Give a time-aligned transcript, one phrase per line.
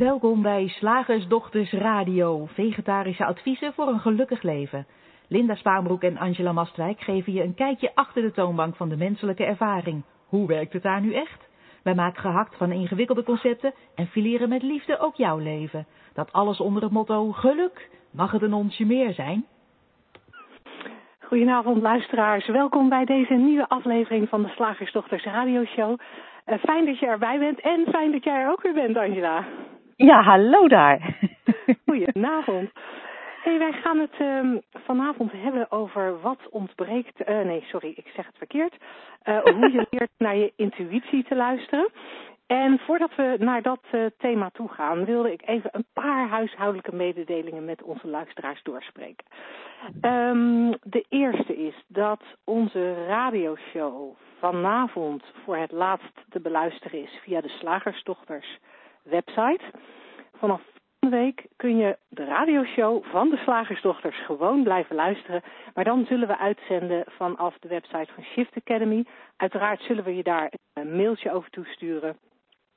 [0.00, 4.86] Welkom bij Slagersdochters Radio, vegetarische adviezen voor een gelukkig leven.
[5.28, 9.44] Linda Spaanbroek en Angela Mastwijk geven je een kijkje achter de toonbank van de menselijke
[9.44, 10.02] ervaring.
[10.26, 11.48] Hoe werkt het daar nu echt?
[11.82, 15.86] Wij maken gehakt van ingewikkelde concepten en fileren met liefde ook jouw leven.
[16.14, 17.90] Dat alles onder het motto geluk.
[18.10, 19.46] Mag het een onsje meer zijn?
[21.20, 25.98] Goedenavond luisteraars, welkom bij deze nieuwe aflevering van de Slagersdochters radioshow.
[26.46, 29.44] Uh, fijn dat je erbij bent en fijn dat jij er ook weer bent Angela.
[30.02, 31.18] Ja, hallo daar.
[31.86, 32.70] Goedenavond.
[33.42, 37.28] Hey, wij gaan het um, vanavond hebben over wat ontbreekt.
[37.28, 38.74] Uh, nee, sorry, ik zeg het verkeerd.
[39.24, 41.88] Uh, hoe je leert naar je intuïtie te luisteren.
[42.46, 46.94] En voordat we naar dat uh, thema toe gaan, wilde ik even een paar huishoudelijke
[46.94, 49.26] mededelingen met onze luisteraars doorspreken.
[50.02, 57.40] Um, de eerste is dat onze radioshow vanavond voor het laatst te beluisteren is via
[57.40, 58.58] de Slagersdochters
[59.02, 59.60] website.
[60.38, 60.60] Vanaf
[61.00, 65.42] volgende week kun je de radioshow van de Slagersdochters gewoon blijven luisteren.
[65.74, 69.04] Maar dan zullen we uitzenden vanaf de website van Shift Academy.
[69.36, 72.16] Uiteraard zullen we je daar een mailtje over toesturen.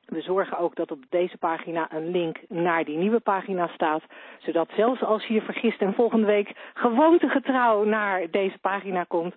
[0.06, 4.04] We zorgen ook dat op deze pagina een link naar die nieuwe pagina staat.
[4.40, 9.36] Zodat zelfs als je je vergist en volgende week gewoontegetrouw naar deze pagina komt,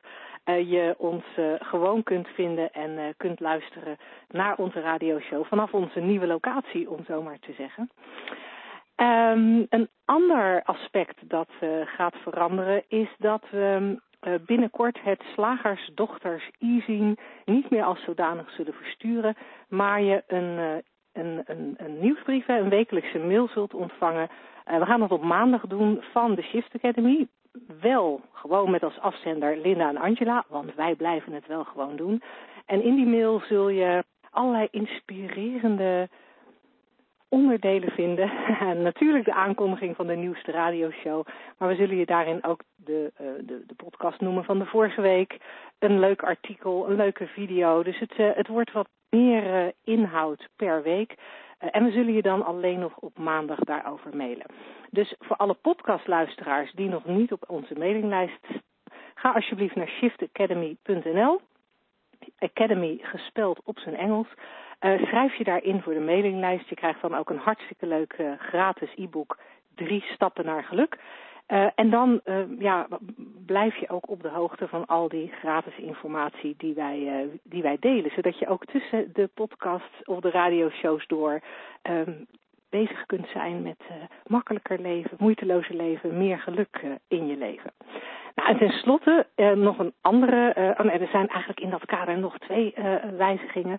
[0.52, 3.96] je ons uh, gewoon kunt vinden en uh, kunt luisteren
[4.28, 7.90] naar onze radioshow vanaf onze nieuwe locatie, om zo maar te zeggen.
[8.96, 11.48] Um, een ander aspect dat
[11.84, 14.00] gaat veranderen is dat we
[14.46, 19.36] binnenkort het slagersdochters e-zien niet meer als zodanig zullen versturen,
[19.68, 24.28] maar je een, een, een, een nieuwsbrief, een wekelijkse mail zult ontvangen.
[24.64, 27.26] we gaan dat op maandag doen van de Shift Academy
[27.80, 32.22] wel gewoon met als afzender Linda en Angela, want wij blijven het wel gewoon doen.
[32.66, 36.08] En in die mail zul je allerlei inspirerende
[37.28, 38.30] onderdelen vinden.
[38.70, 41.26] En natuurlijk de aankondiging van de nieuwste radioshow.
[41.58, 45.00] Maar we zullen je daarin ook de, uh, de, de podcast noemen van de vorige
[45.00, 45.38] week.
[45.78, 47.82] Een leuk artikel, een leuke video.
[47.82, 51.14] Dus het, uh, het wordt wat meer uh, inhoud per week.
[51.58, 54.46] En we zullen je dan alleen nog op maandag daarover mailen.
[54.90, 58.46] Dus voor alle podcastluisteraars die nog niet op onze mailinglijst
[59.14, 61.40] ga alsjeblieft naar shiftacademy.nl.
[62.38, 64.28] Academy gespeld op zijn Engels.
[64.80, 66.68] Uh, schrijf je daarin voor de mailinglijst.
[66.68, 69.38] Je krijgt dan ook een hartstikke leuk uh, gratis e-book.
[69.74, 70.98] Drie stappen naar geluk.
[71.48, 72.20] Uh, en dan
[72.58, 72.86] ja,
[73.46, 77.76] blijf je ook op de hoogte van al die gratis informatie die wij, die wij
[77.80, 78.10] delen.
[78.10, 81.40] Zodat je ook tussen de podcasts of de radioshows door
[81.82, 82.26] um,
[82.70, 83.82] bezig kunt zijn met
[84.26, 87.72] makkelijker leven, moeitelozer leven, meer geluk in je leven.
[88.34, 92.74] Nou, en tenslotte nog een andere, oh er zijn eigenlijk in dat kader nog twee
[93.16, 93.78] wijzigingen.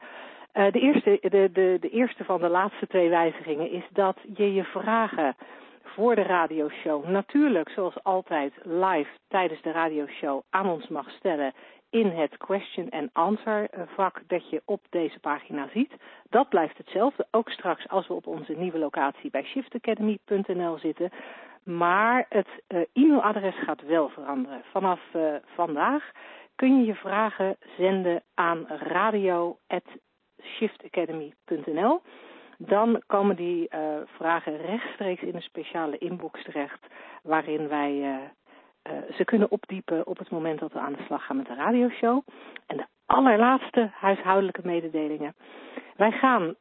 [0.58, 4.64] De, eerste, de, de, de eerste van de laatste twee wijzigingen is dat je je
[4.64, 5.36] vragen
[5.84, 11.54] voor de radioshow natuurlijk, zoals altijd, live tijdens de radioshow aan ons mag stellen
[11.90, 15.94] in het question and answer vak dat je op deze pagina ziet.
[16.30, 21.10] Dat blijft hetzelfde, ook straks als we op onze nieuwe locatie bij shiftacademy.nl zitten.
[21.64, 24.62] Maar het uh, e-mailadres gaat wel veranderen.
[24.72, 26.12] Vanaf uh, vandaag
[26.56, 28.68] kun je je vragen zenden aan
[30.38, 32.02] radio.shiftacademy.nl
[32.58, 36.88] dan komen die uh, vragen rechtstreeks in een speciale inbox terecht,
[37.24, 41.26] waarin wij uh, uh, ze kunnen opdiepen op het moment dat we aan de slag
[41.26, 42.22] gaan met de radioshow.
[42.66, 45.36] En de allerlaatste huishoudelijke mededelingen.
[45.96, 46.56] Wij gaan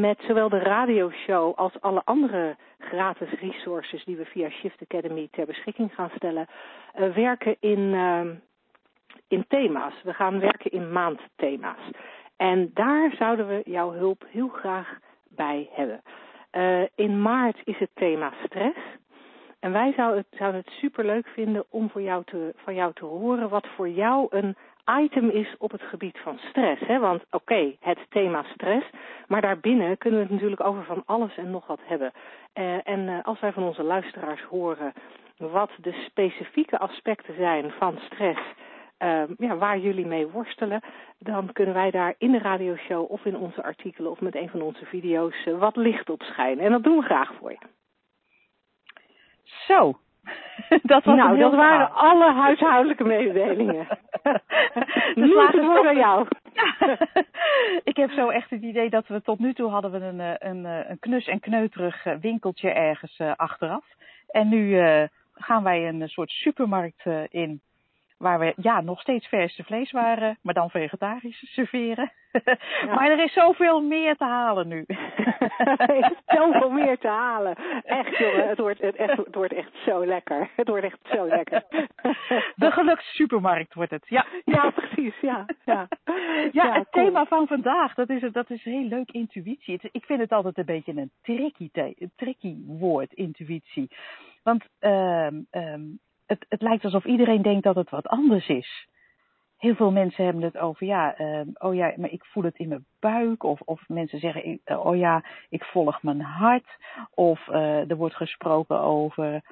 [0.00, 5.46] met zowel de radioshow als alle andere gratis resources die we via Shift Academy ter
[5.46, 6.46] beschikking gaan stellen,
[7.14, 7.94] werken in,
[9.28, 10.02] in thema's.
[10.02, 11.90] We gaan werken in maandthema's.
[12.40, 16.02] En daar zouden we jouw hulp heel graag bij hebben.
[16.52, 18.78] Uh, in maart is het thema stress.
[19.58, 23.66] En wij zouden het, zouden het vinden om jou te, van jou te horen wat
[23.76, 24.56] voor jou een
[25.00, 26.86] item is op het gebied van stress.
[26.86, 26.98] Hè?
[26.98, 28.86] Want oké, het thema stress,
[29.28, 32.12] maar daarbinnen kunnen we het natuurlijk over van alles en nog wat hebben.
[32.54, 34.92] Uh, en uh, als wij van onze luisteraars horen
[35.36, 38.40] wat de specifieke aspecten zijn van stress
[39.02, 40.80] uh, ja, waar jullie mee worstelen,
[41.18, 44.62] dan kunnen wij daar in de radioshow of in onze artikelen of met een van
[44.62, 46.64] onze video's uh, wat licht op schijnen.
[46.64, 47.58] En dat doen we graag voor je.
[49.42, 49.98] Zo,
[50.82, 53.86] dat was nou, dat waren alle huishoudelijke mededelingen.
[55.14, 56.26] nu is het woord aan jou.
[57.90, 60.34] ik heb zo echt het idee dat we tot nu toe hadden we een, eh,
[60.38, 63.84] een, een knus en kneuterig winkeltje ergens achteraf.
[64.28, 64.80] En nu
[65.34, 67.60] gaan wij een soort supermarkt in
[68.20, 72.12] waar we ja, nog steeds verse vlees waren, maar dan vegetarisch serveren.
[72.94, 74.84] maar er is zoveel meer te halen nu.
[75.86, 77.56] er is zoveel meer te halen.
[77.82, 80.50] Echt jongen, het wordt, het, echt, het wordt echt zo lekker.
[80.56, 81.64] Het wordt echt zo lekker.
[82.54, 84.26] De gelukssupermarkt wordt het, ja.
[84.44, 85.46] Ja, precies, ja.
[85.64, 85.88] Ja,
[86.52, 89.80] ja, het thema van vandaag, dat is, dat is heel leuk, intuïtie.
[89.92, 91.70] ik vind het altijd een beetje een tricky,
[92.16, 93.90] tricky woord, intuïtie.
[94.42, 98.88] Want um, um, het, het lijkt alsof iedereen denkt dat het wat anders is.
[99.56, 102.68] Heel veel mensen hebben het over, ja, uh, oh ja, maar ik voel het in
[102.68, 103.42] mijn buik.
[103.42, 106.68] Of, of mensen zeggen, uh, oh ja, ik volg mijn hart.
[107.14, 109.42] Of uh, er wordt gesproken over,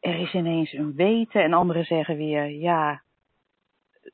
[0.00, 1.42] er is ineens een weten.
[1.42, 3.00] En anderen zeggen weer, ja,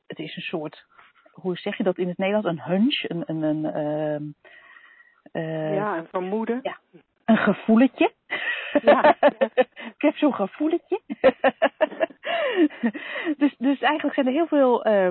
[0.07, 0.85] het is een soort,
[1.31, 2.47] hoe zeg je dat in het Nederlands?
[2.47, 4.35] Een hunch, een, een, een
[5.33, 6.59] uh, ja, een vermoeden.
[6.61, 6.77] Ja,
[7.25, 8.11] een gevoeletje.
[8.81, 9.15] Ja.
[9.95, 11.01] ik heb zo'n gevoeletje.
[13.37, 15.09] dus, dus eigenlijk zijn er heel veel uh,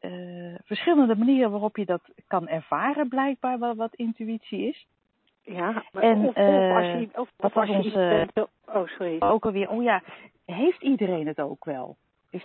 [0.00, 4.86] uh, verschillende manieren waarop je dat kan ervaren, blijkbaar, wat, wat intuïtie is.
[5.42, 9.16] Ja, maar en, of, of als je, of, als je onze, bent, oh sorry.
[9.18, 10.02] Ook alweer, oh ja,
[10.44, 11.96] heeft iedereen het ook wel?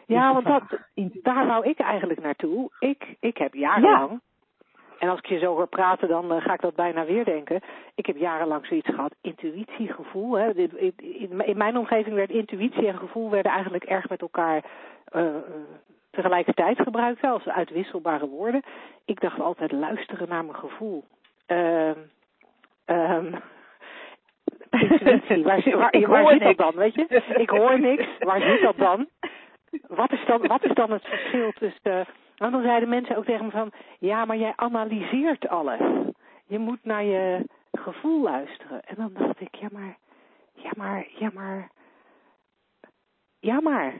[0.05, 0.79] Ja, want dat,
[1.23, 2.69] daar wou ik eigenlijk naartoe.
[2.79, 4.21] Ik, ik heb jarenlang
[5.01, 7.61] en als ik je zo hoor praten, dan uh, ga ik dat bijna weer denken.
[7.95, 10.33] Ik heb jarenlang zoiets gehad, intuïtie, gevoel.
[10.33, 10.51] Hè.
[11.37, 14.63] In mijn omgeving werd intuïtie en gevoel werden eigenlijk erg met elkaar
[15.15, 15.35] uh,
[16.11, 18.61] tegelijkertijd gebruikt, als uitwisselbare woorden.
[19.05, 21.03] Ik dacht altijd luisteren naar mijn gevoel.
[21.47, 21.89] Uh,
[22.85, 23.35] um,
[24.99, 27.23] intuïtie, waar, waar zit dat dan, weet je?
[27.35, 29.07] Ik hoor niks, waar zit dat dan?
[29.87, 32.05] Wat is dan, wat is dan het verschil tussen
[32.41, 35.79] want dan zeiden mensen ook tegen me van, ja, maar jij analyseert alles.
[36.45, 38.81] Je moet naar je gevoel luisteren.
[38.85, 39.97] En dan dacht ik, ja maar,
[40.53, 41.69] ja maar, ja maar,
[43.39, 43.93] ja maar,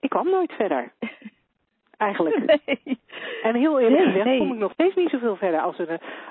[0.00, 0.92] ik kwam nooit verder.
[1.96, 2.60] Eigenlijk.
[2.66, 3.00] Nee.
[3.42, 4.38] En heel eerlijk gezegd nee.
[4.38, 5.76] kom ik nog steeds niet zoveel verder als,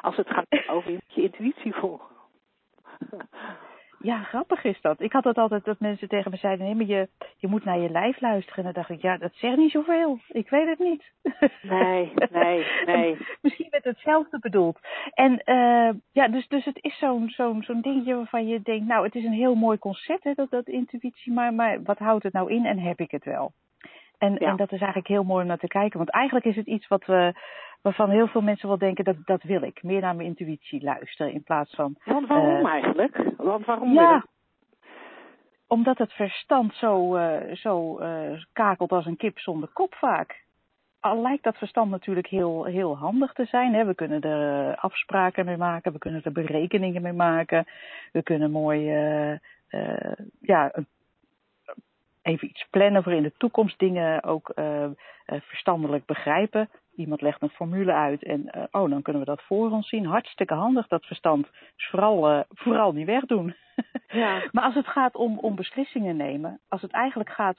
[0.01, 2.15] als het gaat over je intuïtie volgen.
[4.01, 5.01] Ja, grappig is dat.
[5.01, 7.79] Ik had dat altijd dat mensen tegen me zeiden: nee, maar je, je moet naar
[7.79, 8.57] je lijf luisteren.
[8.57, 10.19] En dan dacht ik: ja, dat zegt niet zoveel.
[10.27, 11.11] Ik weet het niet.
[11.61, 12.13] Nee,
[12.43, 13.17] nee, nee.
[13.41, 14.79] Misschien met hetzelfde bedoeld.
[15.13, 19.05] En uh, ja, dus, dus het is zo'n zo'n zo'n dingetje waarvan je denkt: nou,
[19.05, 22.33] het is een heel mooi concept, hè, dat, dat intuïtie, maar, maar wat houdt het
[22.33, 23.53] nou in en heb ik het wel?
[24.21, 24.49] En, ja.
[24.49, 25.97] en dat is eigenlijk heel mooi om naar te kijken.
[25.97, 27.33] Want eigenlijk is het iets wat we
[27.81, 29.83] waarvan heel veel mensen wel denken dat dat wil ik.
[29.83, 31.95] Meer naar mijn intuïtie luisteren in plaats van.
[32.05, 33.23] Want waarom uh, eigenlijk?
[33.37, 34.25] Want waarom ja,
[35.67, 40.43] omdat het verstand zo, uh, zo uh, kakelt als een kip zonder kop vaak.
[40.99, 43.73] Al lijkt dat verstand natuurlijk heel, heel handig te zijn.
[43.73, 43.85] Hè.
[43.85, 47.65] We kunnen er afspraken mee maken, we kunnen er berekeningen mee maken.
[48.11, 48.91] We kunnen mooi
[50.41, 50.71] ja,
[52.21, 54.53] even iets plannen voor in de toekomst, dingen ook
[55.25, 59.71] verstandelijk begrijpen iemand legt een formule uit en uh, oh, dan kunnen we dat voor
[59.71, 60.05] ons zien.
[60.05, 61.47] Hartstikke handig, dat verstand.
[61.75, 63.55] Dus vooral, uh, vooral niet wegdoen.
[64.07, 64.43] Ja.
[64.51, 67.57] maar als het gaat om, om beslissingen nemen, als het eigenlijk gaat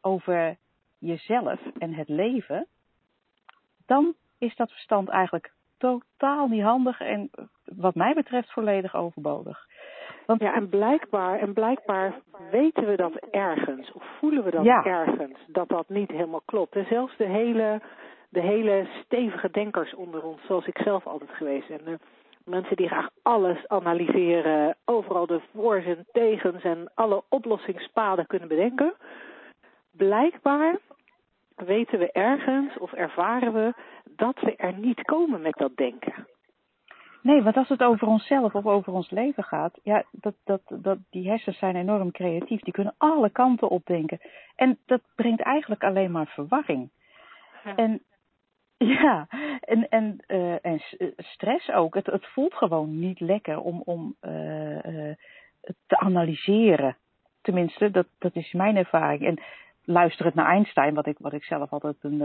[0.00, 0.56] over
[0.98, 2.66] jezelf en het leven,
[3.86, 5.52] dan is dat verstand eigenlijk
[5.84, 7.30] totaal niet handig en
[7.64, 9.66] wat mij betreft volledig overbodig.
[10.26, 12.14] Want, ja, en blijkbaar, en blijkbaar
[12.50, 14.84] weten we dat ergens, of voelen we dat ja.
[14.84, 16.76] ergens, dat dat niet helemaal klopt.
[16.76, 17.80] En zelfs de hele
[18.34, 22.00] de hele stevige denkers onder ons, zoals ik zelf altijd geweest ben.
[22.44, 28.94] Mensen die graag alles analyseren, overal de voor's en tegens en alle oplossingspaden kunnen bedenken.
[29.96, 30.78] Blijkbaar
[31.54, 33.74] weten we ergens of ervaren we
[34.16, 36.26] dat we er niet komen met dat denken.
[37.22, 40.98] Nee, want als het over onszelf of over ons leven gaat, ja, dat, dat, dat,
[41.10, 42.60] die hersens zijn enorm creatief.
[42.60, 44.20] Die kunnen alle kanten opdenken.
[44.56, 46.90] En dat brengt eigenlijk alleen maar verwarring.
[47.64, 47.74] Ja.
[47.74, 48.02] En
[48.78, 49.26] ja,
[49.60, 51.94] en, en, uh, en eh, stress ook.
[51.94, 55.14] Het, het voelt gewoon niet lekker om, om uh, uh,
[55.86, 56.96] te analyseren.
[57.42, 59.26] Tenminste, dat, dat is mijn ervaring.
[59.26, 59.38] En
[59.84, 62.22] luister het naar Einstein, wat ik, wat ik zelf altijd een.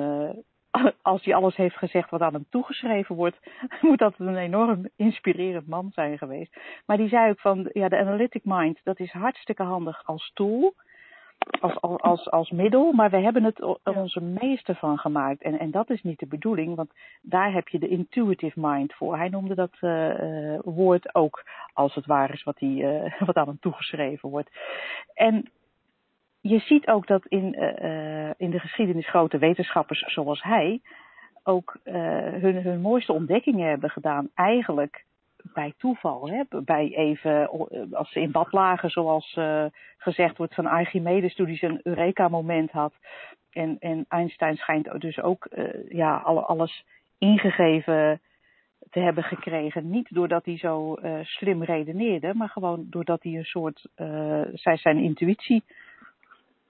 [1.02, 3.40] als hij alles heeft gezegd wat aan hem toegeschreven wordt,
[3.82, 6.60] moet dat een enorm inspirerend man zijn geweest.
[6.86, 10.74] Maar die zei ook van, ja, de analytic mind, dat is hartstikke handig als tool
[11.60, 15.42] als, als, als middel, maar we hebben het er onze meeste van gemaakt.
[15.42, 19.18] En, en dat is niet de bedoeling, want daar heb je de intuitive mind voor.
[19.18, 22.86] Hij noemde dat uh, woord ook als het waar is wat, die,
[23.26, 24.50] wat aan hem toegeschreven wordt.
[25.14, 25.52] En
[26.42, 30.82] je ziet ook dat in, uh, in de geschiedenis grote wetenschappers zoals hij
[31.44, 35.06] ook hun, hun mooiste ontdekkingen hebben gedaan, eigenlijk
[35.54, 36.30] bij toeval.
[36.30, 36.44] Hè?
[36.64, 37.50] Bij even,
[37.92, 39.40] als ze in bad lagen, zoals
[39.98, 42.94] gezegd wordt van Archimedes, toen hij zijn Eureka-moment had.
[43.52, 45.48] En, en Einstein schijnt dus ook
[45.90, 46.86] ja, alles
[47.18, 48.22] ingegeven
[48.90, 49.90] te hebben gekregen.
[49.90, 53.88] Niet doordat hij zo slim redeneerde, maar gewoon doordat hij een soort,
[54.54, 55.64] zij zijn intuïtie,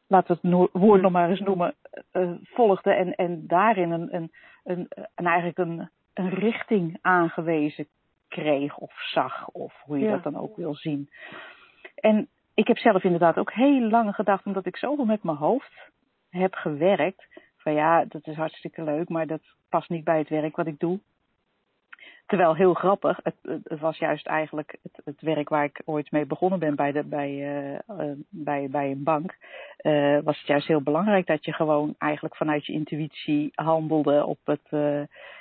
[0.09, 1.75] laten we het woord nog maar eens noemen,
[2.13, 4.31] uh, volgde en, en daarin een, een,
[4.63, 7.87] een, een eigenlijk een, een richting aangewezen
[8.27, 10.11] kreeg of zag, of hoe je ja.
[10.11, 11.09] dat dan ook wil zien.
[11.95, 15.91] En ik heb zelf inderdaad ook heel lang gedacht, omdat ik zoveel met mijn hoofd
[16.29, 20.55] heb gewerkt, van ja, dat is hartstikke leuk, maar dat past niet bij het werk
[20.55, 20.99] wat ik doe.
[22.29, 26.59] Terwijl heel grappig, het, was juist eigenlijk het, het, werk waar ik ooit mee begonnen
[26.59, 29.35] ben bij, de, bij, uh, uh, bij, bij een bank.
[29.81, 34.39] Uh, was het juist heel belangrijk dat je gewoon eigenlijk vanuit je intuïtie handelde op,
[34.43, 34.69] het,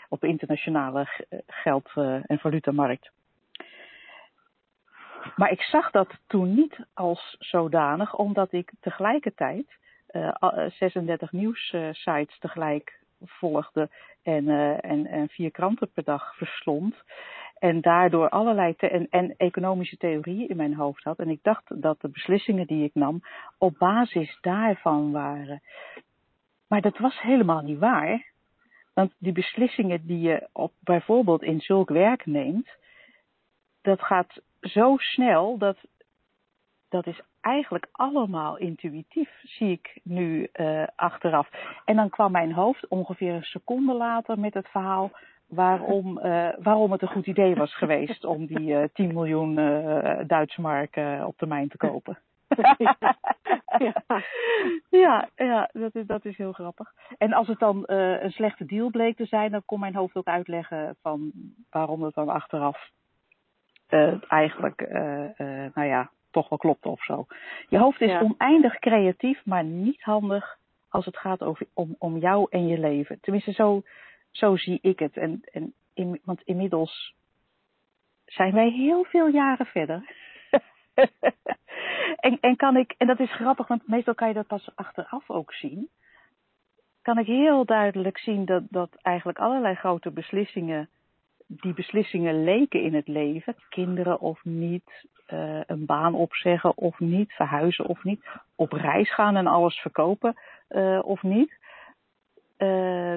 [0.08, 1.92] op internationale geld-
[2.26, 3.10] en valutamarkt.
[5.36, 9.78] Maar ik zag dat toen niet als zodanig, omdat ik tegelijkertijd
[10.78, 13.88] 36 nieuwssites tegelijk volgde
[14.22, 16.94] en, uh, en, en vier kranten per dag verslond.
[17.58, 21.18] En daardoor allerlei en, en economische theorieën in mijn hoofd had.
[21.18, 23.20] En ik dacht dat de beslissingen die ik nam
[23.58, 25.62] op basis daarvan waren.
[26.68, 28.26] Maar dat was helemaal niet waar.
[28.94, 32.68] Want die beslissingen die je op, bijvoorbeeld in zulk werk neemt,
[33.82, 35.76] dat gaat zo snel dat
[36.88, 41.48] dat is eigenlijk allemaal intuïtief, zie ik nu uh, achteraf.
[41.84, 45.10] En dan kwam mijn hoofd ongeveer een seconde later met het verhaal
[45.46, 49.54] waarom, uh, waarom het een goed idee was geweest om die uh, 10 miljoen
[50.26, 52.18] Duitse mark op termijn te kopen.
[53.78, 54.02] ja,
[54.90, 56.92] ja, ja dat, is, dat is heel grappig.
[57.18, 60.26] En als het dan een slechte deal bleek te zijn, dan kon mijn hoofd ook
[60.26, 61.32] uitleggen van
[61.70, 62.90] waarom het dan achteraf
[64.28, 64.88] eigenlijk,
[65.74, 67.26] nou ja, toch wel klopt of zo.
[67.68, 70.58] Je hoofd is oneindig creatief, maar niet handig
[70.88, 73.20] als het gaat over, om, om jou en je leven.
[73.20, 73.82] Tenminste, zo,
[74.30, 75.16] zo zie ik het.
[75.16, 77.14] En, en in, want inmiddels
[78.24, 80.14] zijn wij heel veel jaren verder.
[82.26, 85.30] en, en kan ik, en dat is grappig, want meestal kan je dat pas achteraf
[85.30, 85.88] ook zien.
[87.02, 90.88] Kan ik heel duidelijk zien dat, dat eigenlijk allerlei grote beslissingen
[91.48, 97.32] die beslissingen leken in het leven, kinderen of niet, uh, een baan opzeggen of niet,
[97.32, 100.36] verhuizen of niet, op reis gaan en alles verkopen
[100.68, 101.58] uh, of niet,
[102.58, 103.14] uh,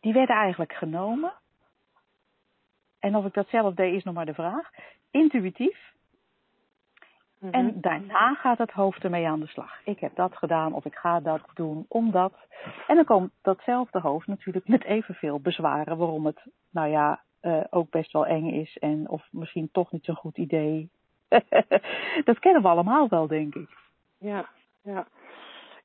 [0.00, 1.32] die werden eigenlijk genomen.
[2.98, 4.70] En of ik dat zelf deed is nog maar de vraag.
[5.10, 5.92] Intuïtief.
[7.40, 7.60] Mm -hmm.
[7.60, 9.80] En daarna gaat het hoofd ermee aan de slag.
[9.84, 12.32] Ik heb dat gedaan of ik ga dat doen omdat.
[12.86, 17.90] En dan komt datzelfde hoofd natuurlijk met evenveel bezwaren waarom het, nou ja, uh, ook
[17.90, 20.90] best wel eng is en of misschien toch niet zo'n goed idee.
[22.28, 23.68] dat kennen we allemaal wel, denk ik.
[24.18, 24.48] Ja,
[24.82, 25.06] ja.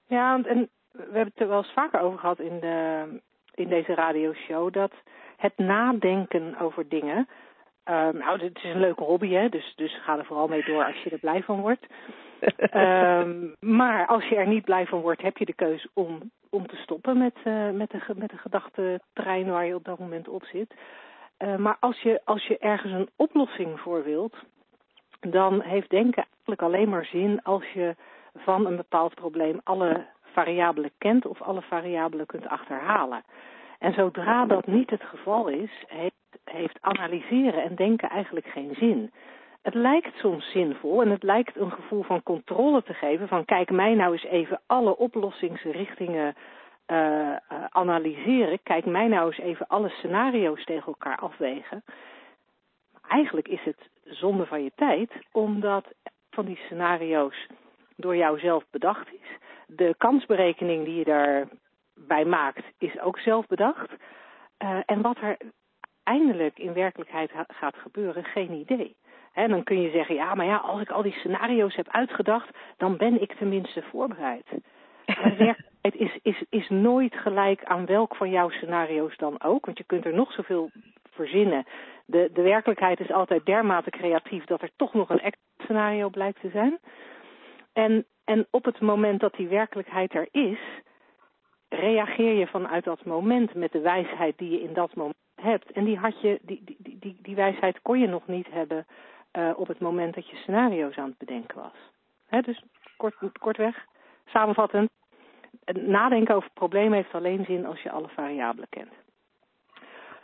[0.08, 3.06] Ja, en we hebben het er wel eens vaker over gehad in, de,
[3.54, 4.92] in deze radioshow, dat
[5.38, 7.28] het nadenken over dingen,
[7.86, 10.86] um, nou, het is een leuke hobby, hè, dus, dus ga er vooral mee door
[10.86, 11.86] als je er blij van wordt.
[12.72, 16.68] um, maar als je er niet blij van wordt, heb je de keus om, om
[16.68, 20.46] te stoppen met, uh, met, de, met de gedachtentrein waar je op dat moment op
[20.46, 20.74] zit.
[21.40, 24.36] Uh, maar als je, als je ergens een oplossing voor wilt,
[25.20, 27.96] dan heeft denken eigenlijk alleen maar zin als je
[28.36, 33.24] van een bepaald probleem alle variabelen kent of alle variabelen kunt achterhalen.
[33.86, 39.12] En zodra dat niet het geval is, heeft, heeft analyseren en denken eigenlijk geen zin.
[39.62, 43.72] Het lijkt soms zinvol en het lijkt een gevoel van controle te geven van kijk
[43.72, 46.36] mij nou eens even alle oplossingsrichtingen
[46.88, 47.36] uh, uh,
[47.70, 48.60] analyseren.
[48.64, 51.84] Kijk mij nou eens even alle scenario's tegen elkaar afwegen.
[53.08, 55.86] Eigenlijk is het zonde van je tijd, omdat
[56.30, 57.48] van die scenario's
[57.96, 59.38] door jou zelf bedacht is.
[59.68, 61.48] De kansberekening die je
[61.96, 63.92] daarbij maakt, is ook zelf bedacht.
[64.64, 65.38] Uh, en wat er
[66.04, 68.96] eindelijk in werkelijkheid gaat gebeuren, geen idee.
[69.34, 72.50] En dan kun je zeggen, ja, maar ja, als ik al die scenario's heb uitgedacht,
[72.78, 74.46] dan ben ik tenminste voorbereid.
[75.06, 79.66] Maar werkelijkheid is, is, is nooit gelijk aan welk van jouw scenario's dan ook.
[79.66, 80.72] Want je kunt er nog zoveel
[81.12, 81.66] verzinnen.
[82.06, 86.40] De, de werkelijkheid is altijd dermate creatief dat er toch nog een extra scenario blijkt
[86.40, 86.80] te zijn.
[87.74, 90.60] En, en op het moment dat die werkelijkheid er is,
[91.70, 95.72] reageer je vanuit dat moment met de wijsheid die je in dat moment hebt.
[95.72, 98.86] En die, had je, die, die, die, die wijsheid kon je nog niet hebben
[99.34, 101.92] uh, op het moment dat je scenario's aan het bedenken was.
[102.28, 102.64] He, dus
[102.98, 103.86] kort, kortweg,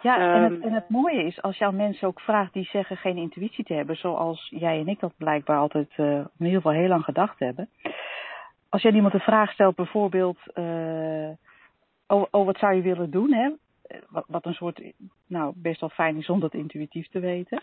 [0.02, 2.66] Ja, en, het, Ehm, en het mooie is, als je aan mensen ook vraagt die
[2.66, 6.56] zeggen geen intuïtie te hebben, zoals jij en ik dat blijkbaar altijd eh, in ieder
[6.56, 7.70] geval heel lang gedacht hebben.
[8.72, 11.30] Als aan iemand een vraag stelt, bijvoorbeeld, eh,
[12.08, 13.50] oh, oh, wat zou je willen doen, hè?
[14.10, 14.82] Wat, wat een soort,
[15.28, 17.62] nou, best wel fijn is om dat intuïtief te weten.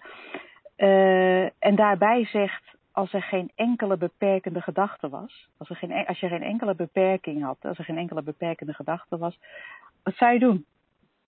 [0.76, 2.62] Eh, en daarbij zegt,
[2.92, 6.74] als er geen enkele beperkende gedachte was, als, er geen, en- als je geen enkele
[6.74, 9.38] beperking had, als er geen enkele beperkende gedachte was,
[10.02, 10.64] wat zou je doen?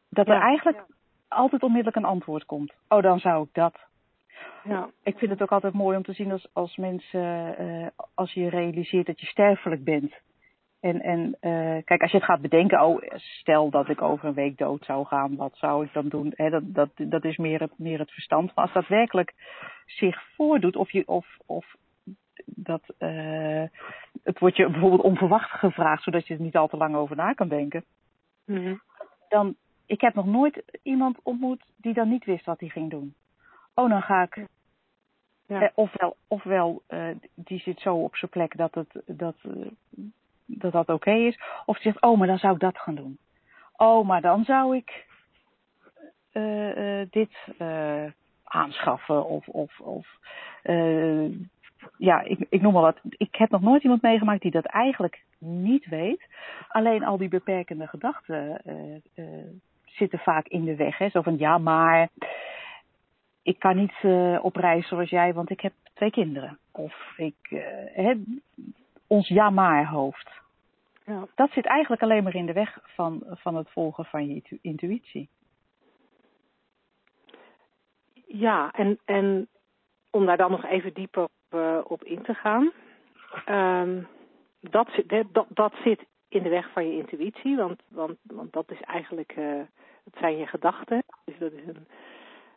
[0.08, 0.40] Dat er Ja.
[0.40, 0.82] eigenlijk
[1.28, 2.72] altijd onmiddellijk een antwoord komt.
[2.88, 3.78] Oh, dan zou ik dat.
[4.64, 4.88] Ja.
[5.02, 8.48] Ik vind het ook altijd mooi om te zien als, als mensen, eh, als je
[8.48, 10.14] realiseert dat je sterfelijk bent.
[10.80, 14.34] En, en eh, kijk, als je het gaat bedenken, oh, stel dat ik over een
[14.34, 16.32] week dood zou gaan, wat zou ik dan doen?
[16.36, 18.54] Dat, dat, dat is meer het, meer het verstand.
[18.54, 19.34] Maar als dat werkelijk
[19.86, 21.76] zich voordoet, of, je, of, of
[22.44, 23.64] dat, eh,
[24.22, 27.32] het wordt je bijvoorbeeld onverwacht gevraagd, zodat je er niet al te lang over na
[27.32, 27.84] kan denken
[28.50, 28.74] Mhm.
[29.28, 29.56] dan,
[29.86, 33.14] ik heb nog nooit iemand ontmoet die dan niet wist wat hij ging doen.
[33.74, 34.46] Oh, dan ga ik,
[35.46, 35.60] Ja.
[35.62, 39.66] eh, ofwel, ofwel eh, die zit zo op zijn plek dat het, dat, eh,
[40.44, 41.40] dat, dat oké is.
[41.66, 43.18] Of die zegt, oh, maar dan zou ik dat gaan doen.
[43.76, 45.08] Oh, maar dan zou ik
[47.10, 47.30] dit
[48.44, 49.24] aanschaffen.
[49.24, 50.06] Of, of, of
[51.96, 52.98] ja, ik, ik noem maar wat.
[53.10, 56.22] Ik heb nog nooit iemand meegemaakt die dat eigenlijk niet weet.
[56.68, 58.62] Alleen al die beperkende gedachten
[59.84, 60.98] zitten vaak in de weg.
[60.98, 61.08] Hè?
[61.08, 62.08] Zo van ja, maar
[63.42, 66.58] ik kan niet eh, op reis zoals jij, want ik heb twee kinderen.
[66.72, 67.60] Of ik, eh,
[68.04, 68.14] hè,
[69.06, 70.30] ons ja maar hoofd.
[71.04, 71.26] Ja.
[71.34, 74.58] Dat zit eigenlijk alleen maar in de weg van, van het volgen van je intu-
[74.62, 75.28] intuïtie.
[78.26, 79.48] Ja, en, en
[80.10, 82.72] om daar dan nog even dieper op, eh, op in te gaan.
[83.44, 84.02] Ehm,
[84.60, 88.70] dat, zit, dat, dat zit in de weg van je intuïtie, want, want, want dat
[88.70, 89.60] is eigenlijk, eh
[90.04, 91.02] het zijn je gedachten.
[91.24, 91.86] Dus dat is, een,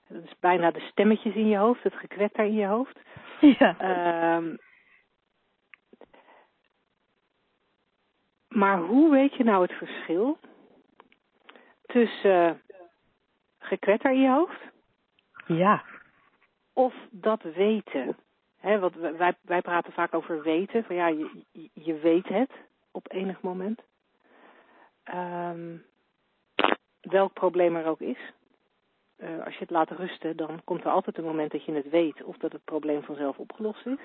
[0.07, 2.99] dat is bijna de stemmetjes in je hoofd, het gekwetter in je hoofd.
[3.59, 3.77] Ja.
[3.79, 4.55] Ehm,
[8.47, 10.37] maar hoe weet je nou het verschil
[11.85, 12.77] tussen eh,
[13.59, 14.61] gekwetter in je hoofd
[15.47, 15.83] Ja.
[16.73, 18.17] of dat weten?
[18.59, 22.51] Hè, want wij, wij praten vaak over weten, van ja, je, je- je weet het
[22.91, 23.81] op enig moment.
[25.03, 25.77] Ehm,
[27.01, 28.19] welk probleem er ook is.
[29.23, 31.89] Eh, als je het laat rusten, dan komt er altijd een moment dat je het
[31.89, 33.99] weet of dat het probleem vanzelf opgelost is.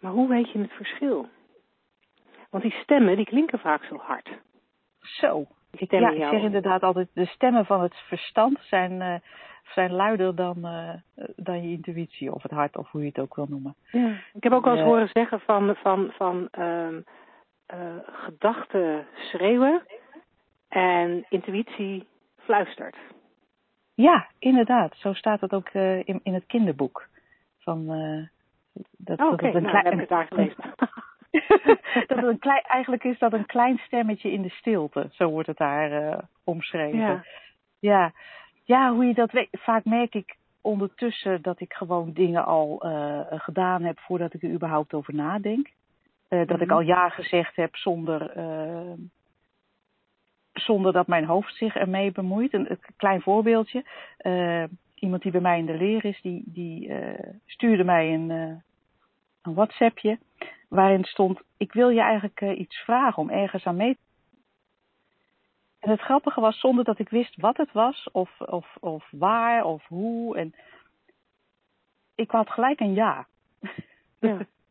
[0.00, 1.28] Maar hoe weet je het verschil?
[2.50, 4.28] Want die stemmen, die klinken vaak zo hard.
[5.00, 5.46] Zo.
[5.70, 6.34] Die stemmen ja, ik jou.
[6.34, 9.14] zeg inderdaad altijd, de stemmen van het verstand zijn, eh,
[9.74, 10.94] zijn luider dan, eh,
[11.36, 13.74] dan je intuïtie of het hart of hoe je het ook wil noemen.
[13.90, 14.16] Ja.
[14.32, 17.00] Ik heb ook wel eens horen zeggen van, van, van ehm,
[17.66, 19.82] eh, gedachten schreeuwen
[20.68, 22.96] en intuïtie fluistert.
[24.02, 24.94] Ja, inderdaad.
[24.96, 27.08] Zo staat het ook eh, in, in het kinderboek.
[27.58, 28.26] Van, eh,
[28.96, 30.64] dat, Oh, dat Oké, het een nou, klein, heb ik daar gelezen.
[32.08, 35.08] dat het een klein, eigenlijk is dat een klein stemmetje in de stilte.
[35.10, 36.98] Zo wordt het daar eh, omschreven.
[36.98, 37.24] ja.
[37.78, 38.12] Ja.
[38.64, 39.48] ja, hoe je dat weet.
[39.50, 42.76] Vaak merk ik ondertussen dat ik gewoon dingen al
[43.30, 45.70] gedaan heb voordat ik er überhaupt over nadenk.
[46.28, 46.72] Dat ik Mhm.
[46.72, 48.32] al ja gezegd heb zonder,
[50.52, 52.54] zonder dat mijn hoofd zich ermee bemoeit.
[52.54, 53.84] Een, een klein voorbeeldje.
[54.16, 58.30] Eh, iemand die bij mij in de leer is, die, die eh, stuurde mij een,
[58.30, 58.56] eh,
[59.42, 60.18] een WhatsAppje
[60.68, 64.00] waarin stond: Ik wil je eigenlijk iets vragen om ergens aan mee te
[65.82, 69.64] en het grappige was, zonder dat ik wist wat het was, of, of, of waar,
[69.64, 70.36] of hoe.
[70.36, 70.54] En
[72.14, 73.26] ik had gelijk een ja.
[74.20, 74.38] Ja.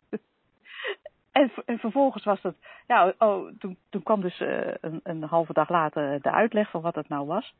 [1.32, 2.56] en, vervolgens was het,
[2.88, 6.82] ja, oh, toen, toen kwam dus eh, een, een halve dag later de uitleg van
[6.82, 7.54] wat het nou was.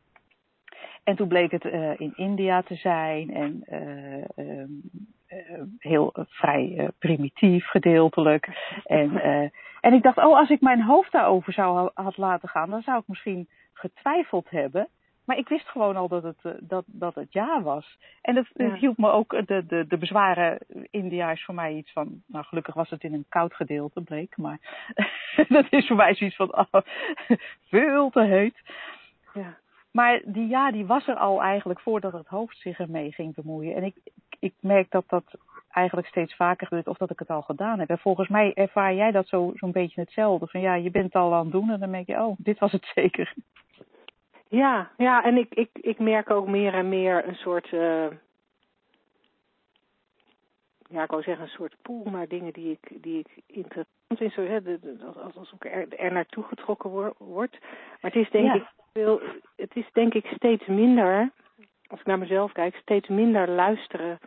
[1.04, 4.70] En toen bleek het eh, in India te zijn en eh, ehm,
[5.28, 8.48] eh, heel eh, vrij eh, primitief gedeeltelijk.
[8.86, 9.50] En, eh,
[9.82, 12.82] en ik dacht, oh, als ik mijn hoofd daarover zou ha- had laten gaan, dan
[12.82, 14.88] zou ik misschien getwijfeld hebben.
[15.32, 17.98] Maar ik wist gewoon al dat het, eh, dat, dat het ja was.
[18.22, 18.74] En dat, Ja.
[18.74, 20.58] hielp me ook, de, de, de bezwaren
[20.90, 24.38] India is voor mij iets van, nou gelukkig was het in een koud gedeelte, bleek.
[24.38, 24.60] Maar
[25.48, 26.82] dat is voor mij zoiets van, oh,
[27.70, 28.62] veel te heet.
[29.34, 29.58] Ja.
[29.92, 33.76] Maar die ja, die was er al eigenlijk voordat het hoofd zich ermee ging bemoeien.
[33.76, 33.96] En ik,
[34.40, 35.24] ik merk dat dat
[35.72, 37.90] eigenlijk steeds vaker gebeurt of dat ik het al gedaan heb.
[37.90, 40.48] En volgens mij ervaar jij dat zo, zo'n beetje hetzelfde.
[40.48, 42.60] Van ja, je bent het al aan het doen en dan denk je, oh, dit
[42.60, 43.34] was het zeker.
[44.52, 48.08] Ja, ja, en ik, ik, ik merk ook meer en meer een soort, eh,
[50.90, 53.88] ja, ik wou zeggen een soort pool, maar dingen die ik, die ik interessant
[54.18, 57.58] vind, zo, hè, de, de, als, als ik er, er naartoe getrokken wor, word.
[58.02, 58.54] Maar het is denk Ja.
[58.54, 59.22] ik veel,
[59.56, 61.32] het is denk ik steeds minder,
[61.88, 64.20] als ik naar mezelf kijk, steeds minder luisteren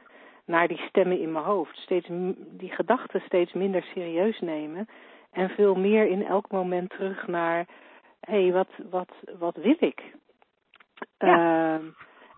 [0.45, 1.77] naar die stemmen in mijn hoofd.
[1.77, 2.07] Steeds
[2.37, 4.89] die gedachten steeds minder serieus nemen.
[5.33, 7.67] En veel meer in elk moment terug naar,
[8.25, 10.15] hé, hey, wat, wat, wat wil ik?
[11.19, 11.75] Ja.
[11.75, 11.85] Ehm,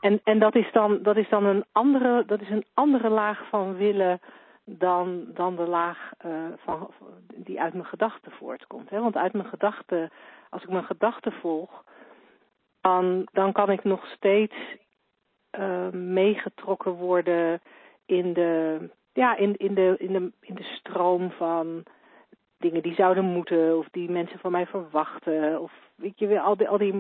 [0.01, 3.49] en en dat, is dan, dat is dan een andere, dat is een andere laag
[3.49, 4.21] van willen
[4.65, 6.91] dan, dan de laag eh, van,
[7.35, 8.91] die uit mijn gedachten voortkomt.
[8.91, 9.01] Hè?
[9.01, 10.11] Want uit mijn gedachten,
[10.51, 11.85] als ik mijn gedachten volg,
[12.81, 14.55] dan, dan kan ik nog steeds
[15.51, 17.61] eh, meegetrokken worden
[18.07, 18.79] in de,
[19.13, 21.83] ja, in, in, de, in, de, in de stroom van
[22.59, 25.61] dingen die zouden moeten of die mensen van mij verwachten.
[25.61, 26.95] Of weet je wel, al die, al die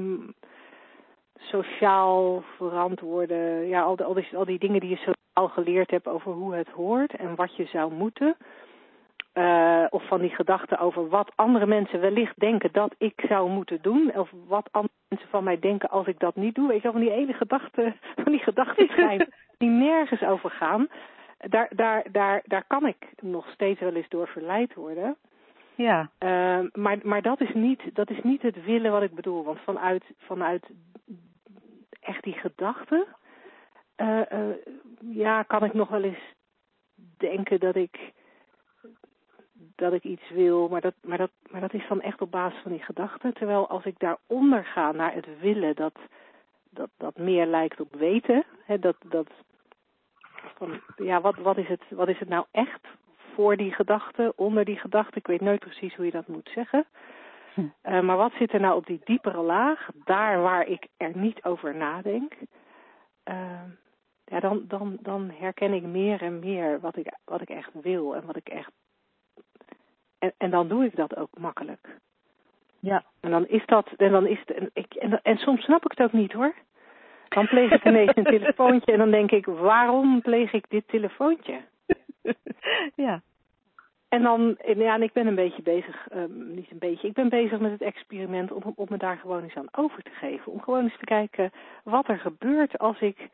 [1.38, 6.07] sociaal verantwoorde, ja, al die, al, die, al die dingen die je sociaal geleerd hebt
[6.07, 8.37] over hoe het hoort en wat je zou moeten.
[9.33, 13.79] Eh, of van die gedachten over wat andere mensen wellicht denken dat ik zou moeten
[13.83, 14.16] doen.
[14.16, 16.69] Of wat andere mensen van mij denken als ik dat niet doe.
[16.69, 18.88] Weet je wel, van die ene gedachten, van die gedachten
[19.59, 20.88] die nergens over gaan.
[21.38, 25.16] Daar, daar, daar, daar kan ik nog steeds wel eens door verleid worden.
[25.76, 29.44] Ja, Uh, maar maar dat, is niet, dat is niet het willen wat ik bedoel.
[29.44, 30.70] Want vanuit, vanuit
[32.00, 33.06] echt die gedachten...
[33.96, 34.54] Uh, uh,
[35.00, 36.34] ja, kan ik nog wel eens
[37.16, 38.12] denken dat ik
[39.56, 42.62] dat ik iets wil, maar dat, maar, dat, maar dat is dan echt op basis
[42.62, 43.32] van die gedachten.
[43.32, 45.94] Terwijl als ik daaronder ga naar het willen, dat,
[46.70, 48.44] dat, dat meer lijkt op weten.
[48.64, 49.26] Hè, dat, dat,
[50.54, 52.86] van, ja, wat, wat, is het, wat is het nou echt
[53.37, 55.18] voor die gedachte, onder die gedachte?
[55.18, 56.85] Ik weet nooit precies hoe je dat moet zeggen.
[57.57, 61.44] Uh, maar wat zit er nou op die diepere laag, daar waar ik er niet
[61.44, 62.33] over nadenk?
[63.25, 63.62] Uh,
[64.25, 68.14] ja, dan, dan, dan herken ik meer en meer wat ik, wat ik echt wil
[68.14, 68.70] en wat ik echt
[70.18, 71.99] en, en dan doe ik dat ook makkelijk.
[72.81, 73.05] Ja.
[73.20, 75.90] En dan is dat, en dan is het, en, ik, en, en soms snap ik
[75.90, 76.55] het ook niet hoor.
[77.29, 81.61] Dan pleeg ik ineens een telefoontje en dan denk ik, waarom pleeg ik dit telefoontje?
[83.06, 83.22] ja.
[84.08, 87.28] En dan, ja, en ik ben een beetje bezig, um, niet een beetje, ik ben
[87.28, 90.52] bezig met het experiment om, om me daar gewoon eens aan over te geven.
[90.52, 91.52] Om gewoon eens te kijken
[91.84, 93.28] wat er gebeurt als ik,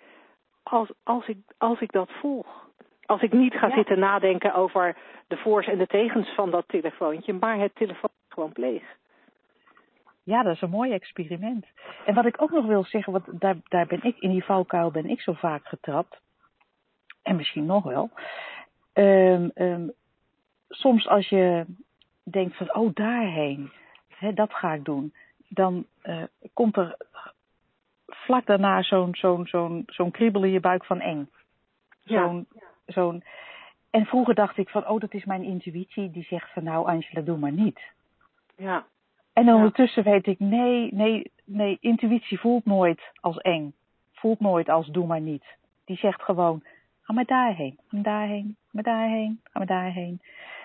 [0.62, 2.70] als, als ik, als ik dat volg.
[3.06, 3.74] Als ik niet ga ja.
[3.74, 8.52] zitten nadenken over de voor's en de tegens van dat telefoontje, maar het telefoon gewoon
[8.52, 8.82] pleeg.
[10.22, 11.66] Ja, dat is een mooi experiment.
[12.04, 14.90] En wat ik ook nog wil zeggen, want daar, daar ben ik, in die valkuil
[14.90, 16.20] ben ik zo vaak getrapt.
[17.22, 18.10] En misschien nog wel.
[18.94, 19.92] Um, um,
[20.68, 21.66] soms als je
[22.22, 23.72] denkt van, oh daarheen,
[24.08, 25.14] hè, dat ga ik doen.
[25.48, 26.96] Dan uh, komt er
[28.06, 31.28] vlak daarna zo'n zo'n zo'n zo'n kriebel in je buik van eng.
[32.04, 33.24] Zo'n ja zo'n.
[33.90, 37.20] En vroeger dacht ik van, oh, dat is mijn intuïtie die zegt van, nou, Angela,
[37.20, 37.80] doe maar niet.
[38.56, 38.86] Ja.
[39.32, 43.74] En ondertussen weet ik, nee, nee, nee, intuïtie voelt nooit als eng.
[44.12, 45.44] Voelt nooit als doe maar niet.
[45.84, 46.62] Die zegt gewoon,
[47.12, 50.20] ga maar daarheen, ga maar daarheen, ga maar daarheen, ga maar daarheen.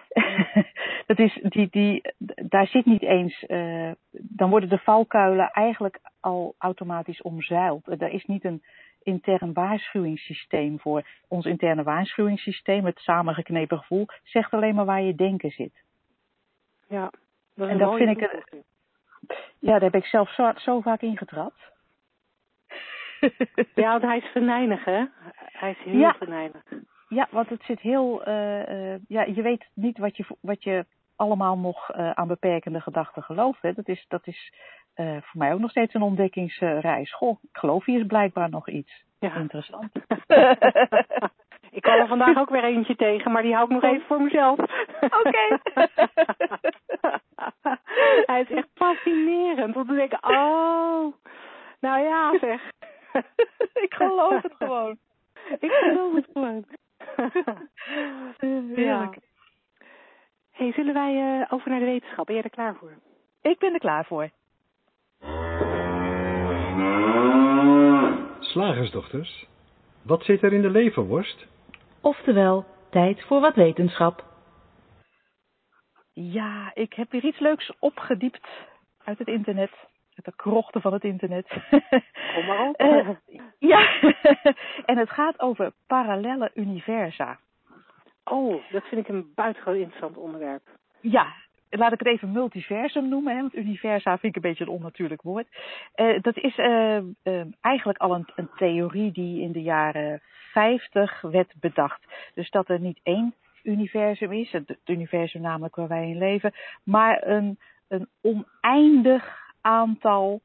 [1.08, 2.14] dat is, die, die,
[2.50, 7.88] daar zit niet eens, uh, dan worden de valkuilen eigenlijk al automatisch omzeild.
[7.88, 8.64] Er is niet een
[9.04, 11.08] intern waarschuwingssysteem voor.
[11.28, 15.84] Ons interne waarschuwingssysteem, het samengeknepen gevoel, zegt alleen maar waar je denken zit.
[16.88, 17.12] Ja,
[17.56, 18.54] dat en dat vind ik.
[19.60, 21.76] Ja, daar heb ik zelf zo, zo vaak ingetrapt.
[23.84, 25.06] ja, want hij is venijnig, hè?
[25.36, 26.14] Hij is heel ja.
[26.14, 26.64] venijnig.
[27.08, 28.28] Ja, want het zit heel.
[28.28, 32.82] Uh, uh, ja, je weet niet wat je, wat je allemaal nog uh, aan beperkende
[32.82, 33.62] gedachten gelooft.
[33.62, 33.74] Hè.
[33.74, 34.54] Dat is, dat is
[34.96, 37.14] uh, voor mij ook nog steeds een ontdekkingsreis.
[37.14, 39.06] Goh, ik geloof hier is blijkbaar nog iets.
[39.20, 39.36] Ja.
[39.36, 39.92] Interessant.
[41.78, 44.22] ik kwam er vandaag ook weer eentje tegen, maar die hou ik nog even voor
[44.22, 44.60] mezelf.
[45.00, 45.60] Oké.
[48.26, 49.74] Hij is echt fascinerend.
[49.74, 51.14] Want dan denk ik, oh,
[51.80, 52.62] nou ja zeg.
[53.86, 54.98] ik geloof het gewoon.
[55.68, 56.66] ik geloof het gewoon.
[58.86, 59.14] ja.
[60.52, 62.26] hey, zullen wij uh, over naar de wetenschap?
[62.26, 62.98] Ben jij er klaar voor?
[63.42, 64.30] Ik ben er klaar voor.
[68.40, 69.48] Slagersdochters,
[70.02, 71.48] wat zit er in de leverworst?
[72.02, 74.26] Oftewel, tijd voor wat wetenschap.
[76.14, 78.48] Ja, ik heb weer iets leuks opgediept
[79.04, 79.72] uit het internet.
[80.24, 81.48] De krochten van het internet.
[82.36, 82.82] Kom maar op.
[82.82, 83.10] Uh,
[83.72, 84.02] ja,
[84.86, 87.40] en het gaat over parallelle universa.
[88.24, 90.62] Oh, dat vind ik een buitengewoon interessant onderwerp.
[91.00, 91.34] Ja,
[91.70, 95.22] laat ik het even multiversum noemen, hè, want universa vind ik een beetje een onnatuurlijk
[95.22, 95.48] woord.
[95.96, 97.02] Uh, dat is uh,
[97.62, 102.02] eigenlijk al een, een, theorie die in de jaren 50 werd bedacht.
[102.34, 106.54] Dus dat er niet één universum is, het, universum namelijk waar wij in leven,
[106.84, 110.42] maar een, een oneindig aantal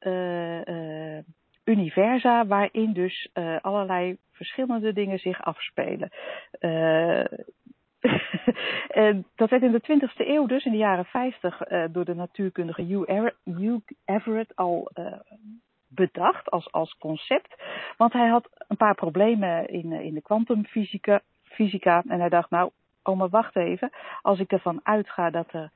[0.00, 1.18] uh,
[1.64, 6.10] universa waarin dus uh, allerlei verschillende dingen zich afspelen.
[8.90, 11.58] En dat werd in de 20e eeuw, dus in de jaren 50,
[11.90, 12.82] door de natuurkundige
[13.44, 14.90] Hugh Everett al
[15.88, 17.62] bedacht als, als concept.
[17.96, 21.20] Want hij had een paar problemen in, in de kwantumfysica.
[21.42, 22.70] Fysica, en hij dacht, nou,
[23.02, 23.90] oh maar wacht even.
[24.22, 25.70] Als ik ervan uitga dat er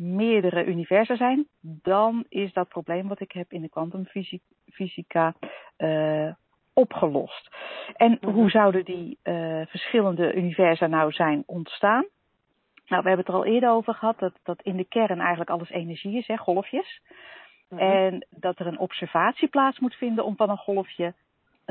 [0.00, 5.34] meerdere universa zijn, dan is dat probleem wat ik heb in de kwantumfysica
[5.78, 6.32] uh,
[6.74, 7.56] opgelost.
[7.96, 8.32] En Mhm.
[8.34, 12.06] hoe zouden die uh, verschillende universa nou zijn ontstaan?
[12.86, 15.50] Nou, we hebben het er al eerder over gehad dat, dat in de kern eigenlijk
[15.50, 17.00] alles energie is, hè, golfjes.
[17.68, 17.80] Mhm.
[17.80, 21.14] En dat er een observatie plaats moet vinden om van een golfje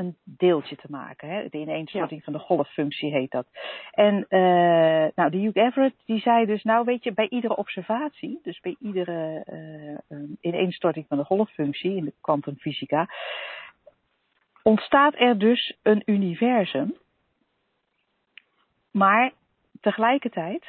[0.00, 1.28] een deeltje te maken.
[1.28, 1.48] Hè?
[1.48, 3.46] De ineenstorting van de golffunctie heet dat.
[3.90, 8.40] En uh, nou, de Hugh Everett die zei dus, nou weet je, bij iedere observatie,
[8.42, 9.44] dus bij iedere
[10.08, 13.08] uh, ineenstorting van de golffunctie in de kwantumfysica,
[14.62, 16.96] ontstaat er dus een universum.
[18.90, 19.32] Maar
[19.80, 20.66] tegelijkertijd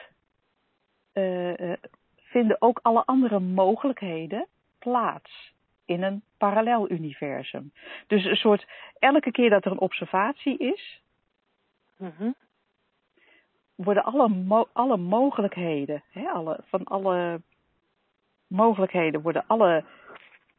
[1.13, 1.73] uh,
[2.15, 4.47] vinden ook alle andere mogelijkheden
[4.79, 5.53] plaats
[5.85, 7.71] in een parallel universum.
[8.07, 8.67] Dus een soort,
[8.99, 11.01] elke keer dat er een observatie is,
[11.97, 12.31] Mhm.
[13.75, 17.41] worden alle, mo alle mogelijkheden, hè, alle, van alle
[18.47, 19.83] mogelijkheden worden alle,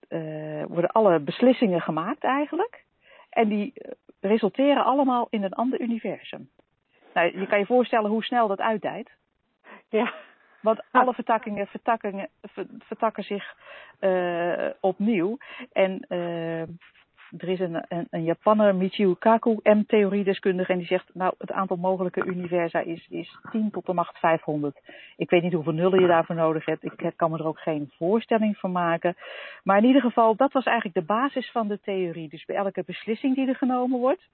[0.08, 2.85] uh, worden alle beslissingen gemaakt eigenlijk.
[3.30, 3.72] En die
[4.20, 6.50] resulteren allemaal in een ander universum.
[7.14, 9.11] Nou, je kan je voorstellen hoe snel dat uitdijt.
[9.88, 10.12] Ja.
[10.62, 12.29] Want alle vertakkingen, vertakkingen
[12.79, 13.57] vertakken zich
[14.01, 15.38] uh, opnieuw.
[15.72, 16.61] En uh,
[17.38, 21.77] er is een, een, een Japanner, Michio Kaku, M-theoriedeskundige, en die zegt, nou, het aantal
[21.77, 24.81] mogelijke universa is, is 10 tot de macht 500.
[25.16, 26.85] Ik weet niet hoeveel nullen je daarvoor nodig hebt.
[26.85, 29.16] Ik kan me er ook geen voorstelling van maken.
[29.62, 32.29] Maar in ieder geval, dat was eigenlijk de basis van de theorie.
[32.29, 34.29] Dus bij elke beslissing die er genomen wordt,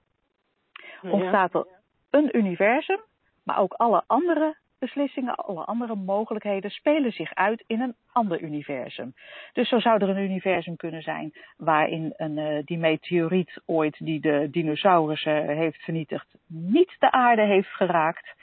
[1.01, 1.67] ontstaat er
[2.09, 2.99] een universum,
[3.43, 9.13] maar ook alle andere beslissingen, alle andere mogelijkheden spelen zich uit in een ander universum.
[9.53, 14.19] Dus zo zou er een universum kunnen zijn waarin een, uh, die meteoriet ooit die
[14.19, 18.35] de dinosaurussen heeft vernietigd, niet de aarde heeft geraakt.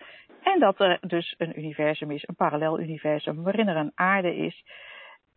[0.42, 4.64] En dat er dus een universum is, een parallel universum, waarin er een aarde is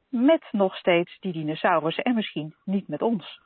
[0.10, 3.42] met nog steeds die dinosaurussen en misschien niet met ons.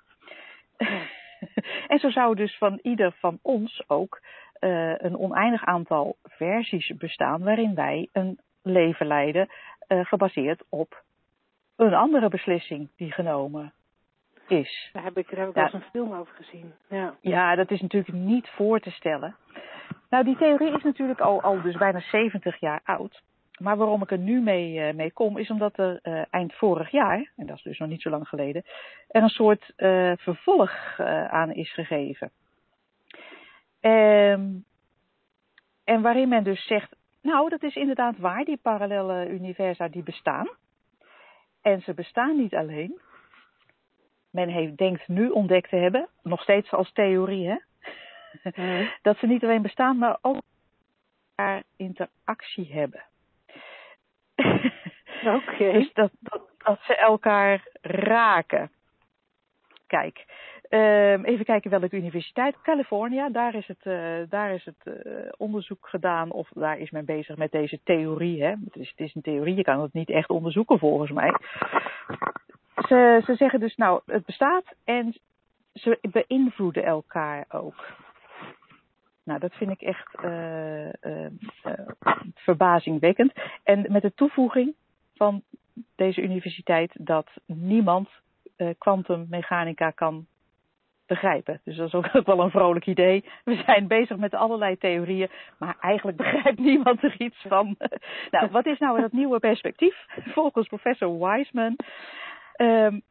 [1.87, 4.21] en zo zou dus van ieder van ons ook
[4.63, 9.49] uh, een oneindig aantal versies bestaan waarin wij een leven leiden
[9.87, 11.03] uh, gebaseerd op
[11.75, 13.73] een andere beslissing die genomen
[14.47, 14.89] is.
[14.93, 15.63] Daar heb ik, daar heb ik ja.
[15.63, 16.73] wel eens een film over gezien.
[16.89, 17.15] Ja.
[17.21, 19.35] ja, dat is natuurlijk niet voor te stellen.
[20.09, 23.21] Nou, die theorie is natuurlijk al, al dus bijna 70 jaar oud.
[23.59, 26.91] Maar waarom ik er nu mee, uh, mee kom, is omdat er uh, eind vorig
[26.91, 28.63] jaar, en dat is dus nog niet zo lang geleden,
[29.07, 30.99] er een soort uh, vervolg
[31.29, 32.31] aan is gegeven.
[33.85, 34.65] Um,
[35.83, 40.49] en waarin men dus zegt, nou, dat is inderdaad waar, die parallele universa die bestaan.
[41.61, 43.01] En ze bestaan niet alleen.
[44.29, 47.57] Men heeft, denkt nu ontdekt te hebben, nog steeds als theorie, hè?
[48.55, 48.89] Mm.
[49.01, 50.41] dat ze niet alleen bestaan, maar ook
[51.75, 53.03] interactie hebben.
[55.25, 55.53] Oké.
[55.53, 55.71] Okay.
[55.71, 58.71] dus dat, dat, dat ze elkaar raken.
[59.87, 60.25] Kijk,
[60.73, 62.61] um, even kijken welke universiteit.
[62.61, 66.31] California, daar is het, uh, daar is het uh, onderzoek gedaan.
[66.31, 68.43] Of daar is men bezig met deze theorie.
[68.43, 68.49] Hè?
[68.49, 71.33] Het, is, het is een theorie, je kan het niet echt onderzoeken volgens mij.
[72.75, 75.17] Ze, ze zeggen dus, nou, het bestaat en
[75.73, 77.85] ze beïnvloeden elkaar ook.
[79.23, 81.25] Nou, dat vind ik echt uh,
[82.35, 83.33] verbazingwekkend.
[83.63, 84.73] En met de toevoeging
[85.15, 85.41] van
[85.95, 88.09] deze universiteit dat niemand
[88.77, 90.27] kwantummechanica kan
[91.07, 91.61] begrijpen.
[91.63, 93.25] Dus dat is ook wel een vrolijk idee.
[93.43, 97.75] We zijn bezig met allerlei theorieën, maar eigenlijk begrijpt niemand er iets van.
[98.31, 100.05] nou, wat is nou dat nieuwe perspectief?
[100.25, 101.75] Volgens professor Wiseman.
[102.57, 103.01] Um,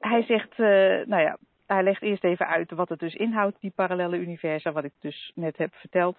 [0.00, 0.66] hij zegt, uh,
[1.06, 4.84] nou ja, hij legt eerst even uit wat het dus inhoudt, die parallele universa, wat
[4.84, 6.18] ik dus net heb verteld.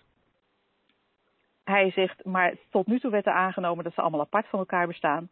[1.63, 4.87] Hij zegt, maar tot nu toe werd er aangenomen dat ze allemaal apart van elkaar
[4.87, 5.29] bestaan.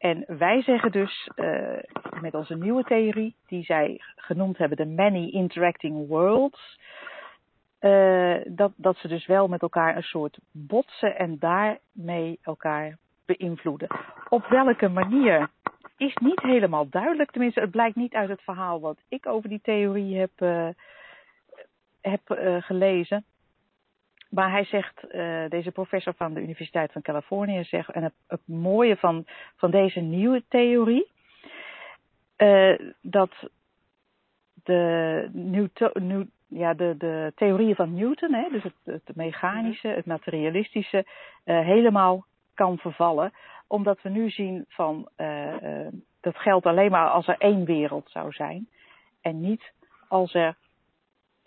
[0.00, 1.78] En wij zeggen dus uh,
[2.20, 6.80] met onze nieuwe theorie, die zij genoemd hebben de Many Interacting Worlds,
[7.80, 13.88] uh, dat, dat ze dus wel met elkaar een soort botsen en daarmee elkaar beïnvloeden.
[14.28, 15.50] Op welke manier
[15.96, 17.30] is niet helemaal duidelijk.
[17.30, 20.68] Tenminste, het blijkt niet uit het verhaal wat ik over die theorie heb, uh,
[22.00, 22.20] heb
[22.60, 23.24] gelezen.
[24.30, 25.00] Maar hij zegt,
[25.48, 30.00] deze professor van de Universiteit van Californië zegt, en het, het mooie van, van deze
[30.00, 31.10] nieuwe theorie,
[33.00, 33.30] dat
[34.64, 41.04] de, Newton, ja, de, de theorieën van Newton, hè, dus het, het mechanische, het materialistische,
[41.44, 43.32] helemaal kan vervallen.
[43.66, 45.86] Omdat we nu zien van uh,
[46.20, 48.68] dat geldt alleen maar als er één wereld zou zijn.
[49.20, 49.72] En niet
[50.08, 50.56] als er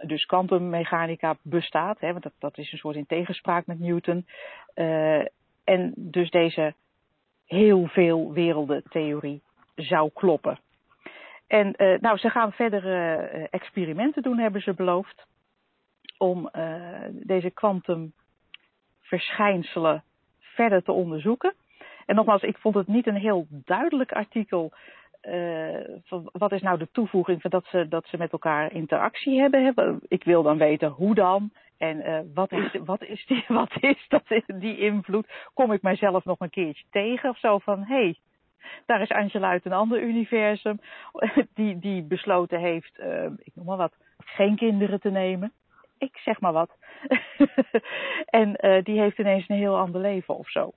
[0.06, 4.26] dus kwantummechanica bestaat, hè, want dat, dat is een soort in tegenspraak met Newton.
[4.76, 5.26] Uh,
[5.64, 6.74] en dus deze
[7.46, 9.42] heel veel werelden theorie
[9.76, 10.60] zou kloppen.
[11.48, 15.26] En uh, nou, ze gaan verder uh, experimenten doen, hebben ze beloofd.
[16.18, 16.52] Om
[17.12, 20.04] deze kwantumverschijnselen
[20.40, 21.54] verder te onderzoeken.
[22.06, 24.72] En nogmaals, ik vond het niet een heel duidelijk artikel.
[26.04, 30.00] Van wat is nou de toevoeging van dat ze, dat ze met elkaar interactie hebben?
[30.08, 31.52] Ik wil dan weten hoe dan
[31.84, 35.28] en uh, wat, is, wat, is die, wat is dat, die invloed?
[35.54, 38.18] Kom ik mijzelf nog een keertje tegen of zo van hé, hey,
[38.86, 40.80] daar is Angela uit een ander universum
[41.56, 45.52] die, die besloten heeft, uh, ik noem maar wat, geen kinderen te nemen.
[45.98, 46.78] Ik zeg maar wat.
[48.40, 50.74] en die heeft ineens een heel ander leven of zo.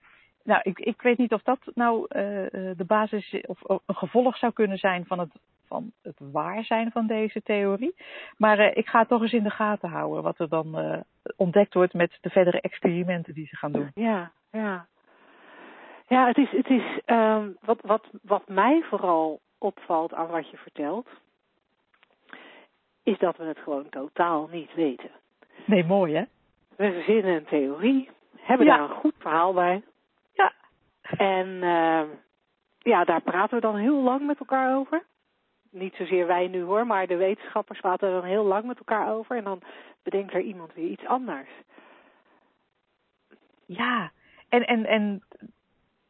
[0.46, 2.08] Nou, ik, ik weet niet of dat nou uh,
[2.50, 5.30] de basis of, of, een gevolg zou kunnen zijn van het,
[5.66, 7.94] van het waar zijn van deze theorie.
[8.36, 11.00] Maar uh, ik ga het toch eens in de gaten houden wat er dan uh,
[11.36, 13.90] ontdekt wordt met de verdere experimenten die ze gaan doen.
[13.94, 14.86] Ja, ja.
[16.08, 20.56] Ja, het is, het is um, wat, wat, wat mij vooral opvalt aan wat je
[20.56, 21.08] vertelt,
[23.02, 25.10] is dat we het gewoon totaal niet weten.
[25.64, 26.24] Nee, mooi hè?
[26.76, 28.76] We verzinnen een theorie, hebben ja.
[28.76, 29.82] daar een goed verhaal bij.
[31.16, 32.02] En uh,
[32.78, 35.04] ja, daar praten we dan heel lang met elkaar over.
[35.70, 39.12] Niet zozeer wij nu hoor, maar de wetenschappers praten er dan heel lang met elkaar
[39.12, 39.36] over.
[39.36, 39.62] En dan
[40.02, 41.48] bedenkt er iemand weer iets anders.
[43.66, 44.10] Ja,
[44.48, 45.22] en, en, en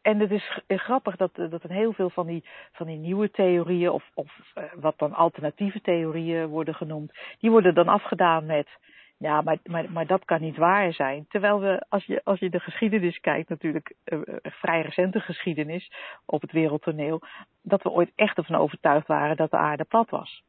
[0.06, 3.90] en het is grappig dat, dat er heel veel van die, van die nieuwe theorieën,
[3.90, 8.68] of, of uh, wat dan alternatieve theorieën worden genoemd, die worden dan afgedaan met,
[9.18, 11.26] ja, maar, maar, maar dat kan niet waar zijn.
[11.28, 15.92] Terwijl we, als je, als je de geschiedenis kijkt, natuurlijk uh, vrij recente geschiedenis
[16.24, 17.20] op het wereldtoneel,
[17.62, 20.42] dat we ooit echt ervan overtuigd waren dat de aarde plat was.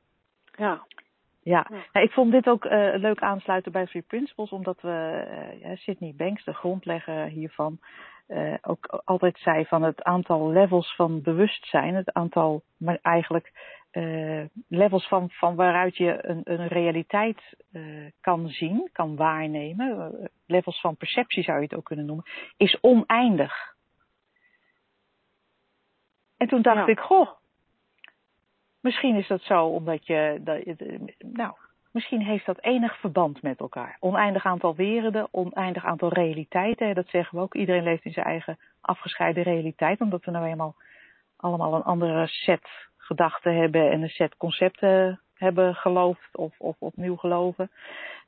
[0.55, 0.85] Ja.
[1.41, 1.77] Ja, ja.
[1.93, 5.75] Nou, ik vond dit ook uh, leuk aansluiten bij Three Principles, omdat we uh, ja,
[5.75, 7.79] Sydney Banks, de grondlegger hiervan,
[8.27, 13.51] uh, ook altijd zei van het aantal levels van bewustzijn, het aantal, maar eigenlijk
[13.91, 20.81] uh, levels van, van waaruit je een, een realiteit uh, kan zien, kan waarnemen, levels
[20.81, 22.25] van perceptie zou je het ook kunnen noemen,
[22.57, 23.75] is oneindig.
[26.37, 26.87] En toen dacht ja.
[26.87, 27.29] ik, goh,
[28.79, 30.63] misschien is dat zo omdat je, dat,
[31.17, 31.55] nou,
[31.97, 33.97] Misschien heeft dat enig verband met elkaar.
[33.99, 36.95] Oneindig aantal werelden, oneindig aantal realiteiten.
[36.95, 37.55] Dat zeggen we ook.
[37.55, 40.01] Iedereen leeft in zijn eigen afgescheiden realiteit.
[40.01, 40.75] Omdat we nou eenmaal
[41.35, 47.15] allemaal een andere set gedachten hebben en een set concepten hebben geloofd of, of opnieuw
[47.15, 47.71] geloven.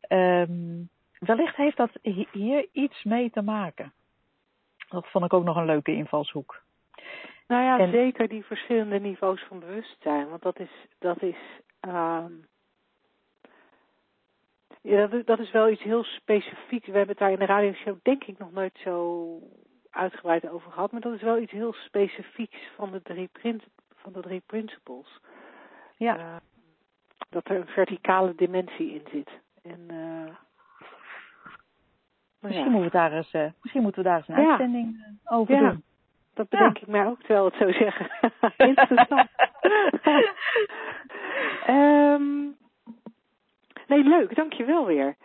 [0.07, 1.91] Um, wellicht heeft dat
[2.31, 3.93] hier iets mee te maken.
[4.89, 6.61] Dat vond ik ook nog een leuke invalshoek.
[7.47, 10.29] Nou ja, en, zeker die verschillende niveaus van bewustzijn.
[10.29, 11.37] Want dat is, dat is
[11.81, 12.47] um,
[14.81, 16.87] ja, dat, dat is wel iets heel specifieks.
[16.87, 19.39] We hebben het daar in de radioshow denk ik nog nooit zo
[19.89, 20.91] uitgebreid over gehad.
[20.91, 23.29] Maar dat is wel iets heel specifieks van de drie,
[23.95, 25.19] van de drie principles.
[25.97, 26.17] Ja.
[26.17, 26.35] Uh,
[27.29, 29.29] dat er een verticale dimensie in zit.
[29.63, 30.35] En, uh,
[32.39, 32.71] misschien, ja.
[32.71, 34.49] moeten we daar eens, uh, misschien moeten we daar eens een ja.
[34.49, 35.69] uitzending over ja.
[35.69, 35.83] doen.
[36.33, 38.09] Dat bedenk ik mij ook, terwijl het zo zeggen.
[38.57, 39.29] Interessant.
[41.67, 42.55] um,
[43.89, 44.35] Nee, leuk.
[44.35, 45.15] Dank je wel weer.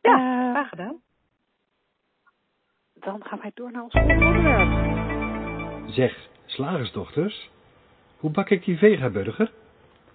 [0.00, 1.00] Ja, uh, graag gedaan.
[2.94, 5.90] Dan gaan wij door naar ons volgende onderwerp.
[5.90, 7.50] Zeg, slagersdochters,
[8.18, 9.52] hoe bak ik die vegaburger?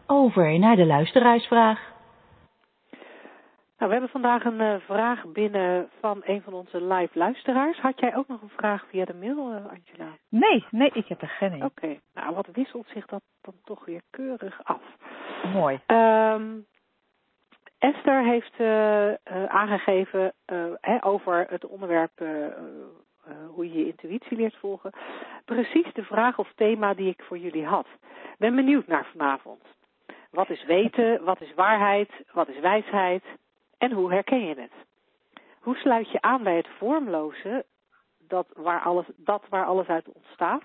[0.05, 1.93] Over naar de luisteraarsvraag.
[3.77, 7.79] Nou, we hebben vandaag een uh, vraag binnen van een van onze live luisteraars.
[7.79, 10.17] Had jij ook nog een vraag via de mail, uh, Angela?
[10.29, 12.01] Nee, nee, ik heb er geen Oké, okay.
[12.13, 14.81] nou wat wisselt zich dat dan toch weer keurig af.
[15.53, 15.79] Mooi.
[15.87, 16.65] Um,
[17.85, 19.15] Esther heeft uh, uh,
[19.47, 20.33] aangegeven
[20.81, 22.19] hè, over het onderwerp
[23.47, 24.91] hoe je je intuïtie leert volgen.
[25.45, 27.87] Precies de vraag of thema die ik voor jullie had.
[28.37, 29.61] Ben benieuwd naar vanavond.
[30.31, 31.23] Wat is weten?
[31.23, 32.11] Wat is waarheid?
[32.31, 33.23] Wat is wijsheid?
[33.77, 34.73] En hoe herken je het?
[35.59, 37.65] Hoe sluit je aan bij het vormloze,
[38.27, 40.63] dat waar alles, dat waar alles uit ontstaat?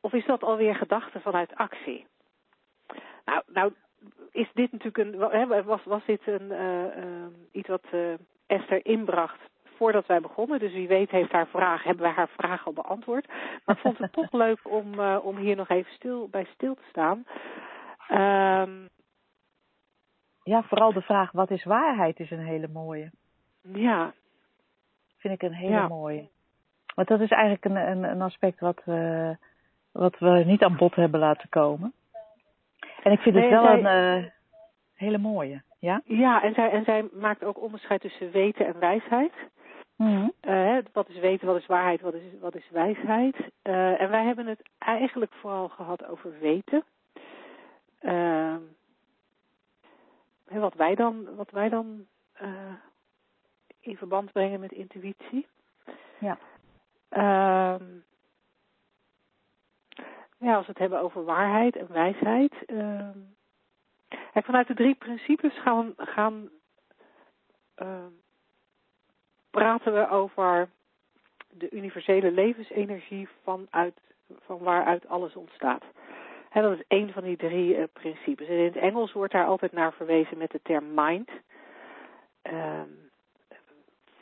[0.00, 2.06] Of is dat alweer gedachte vanuit actie?
[3.24, 3.72] Nou, nou
[4.42, 8.14] is dit natuurlijk een, was, was dit een, uh, iets wat uh,
[8.46, 9.40] Esther inbracht
[9.76, 10.58] voordat wij begonnen.
[10.58, 13.26] Dus wie weet heeft haar vraag, hebben wij haar vraag al beantwoord.
[13.64, 16.74] Maar ik vond het toch leuk om, uh, om hier nog even stil, bij stil
[16.74, 17.24] te staan.
[18.10, 18.88] Um,
[20.42, 23.10] ja, vooral de vraag wat is waarheid is een hele mooie.
[23.62, 24.12] Ja.
[25.18, 25.88] Vind ik een hele ja.
[25.88, 26.28] mooie.
[26.94, 29.36] Want dat is eigenlijk een, een, een aspect wat, we,
[29.92, 31.92] wat we niet aan bod hebben laten komen.
[33.02, 34.28] En ik vind het wel zij, een uh,
[34.94, 35.62] hele mooie.
[35.78, 39.32] Ja, ja en, zij, en zij maakt ook onderscheid tussen weten en wijsheid.
[39.96, 40.32] Mm-hmm.
[40.48, 43.36] Uh, wat is weten, wat is waarheid, wat is, wat is wijsheid.
[43.62, 46.84] Uh, en wij hebben het eigenlijk vooral gehad over weten.
[48.02, 48.56] Uh,
[50.44, 52.06] wat wij dan, wat wij dan
[53.80, 55.46] in verband brengen met intuïtie.
[56.18, 56.38] Ja.
[60.42, 62.52] Ehm, ja, als we het hebben over waarheid en wijsheid.
[62.66, 63.08] Uh,
[64.34, 66.48] vanuit de drie principes gaan, gaan
[67.82, 68.06] uh,
[69.50, 70.68] praten we over
[71.50, 74.00] de universele levensenergie vanuit,
[74.44, 75.84] van waaruit alles ontstaat.
[76.48, 78.48] He, dat is één van die drie uh, principes.
[78.48, 81.30] En in het Engels wordt daar altijd naar verwezen met de term mind.
[82.52, 82.80] Uh,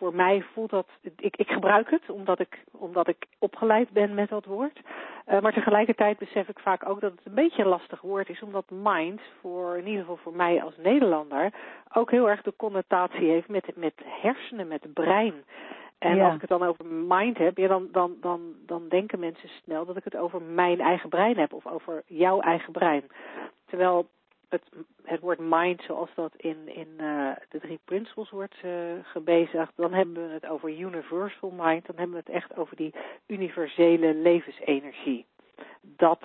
[0.00, 4.28] voor mij voelt dat, ik, ik gebruik het omdat ik, omdat ik opgeleid ben met
[4.28, 4.80] dat woord.
[4.80, 8.42] Uh, maar tegelijkertijd besef ik vaak ook dat het een beetje een lastig woord is,
[8.42, 11.52] omdat mind, voor, in ieder geval voor mij als Nederlander,
[11.92, 15.34] ook heel erg de connotatie heeft met, met hersenen, met brein.
[15.98, 16.24] En ja.
[16.24, 19.84] als ik het dan over mind heb, ja, dan, dan, dan, dan denken mensen snel
[19.84, 23.04] dat ik het over mijn eigen brein heb of over jouw eigen brein.
[23.66, 24.08] Terwijl
[24.50, 24.62] het,
[25.04, 28.72] het woord mind, zoals dat in, in uh, de drie principles wordt uh,
[29.02, 32.94] gebezigd, dan hebben we het over universal mind, dan hebben we het echt over die
[33.26, 35.26] universele levensenergie.
[35.82, 36.22] Dat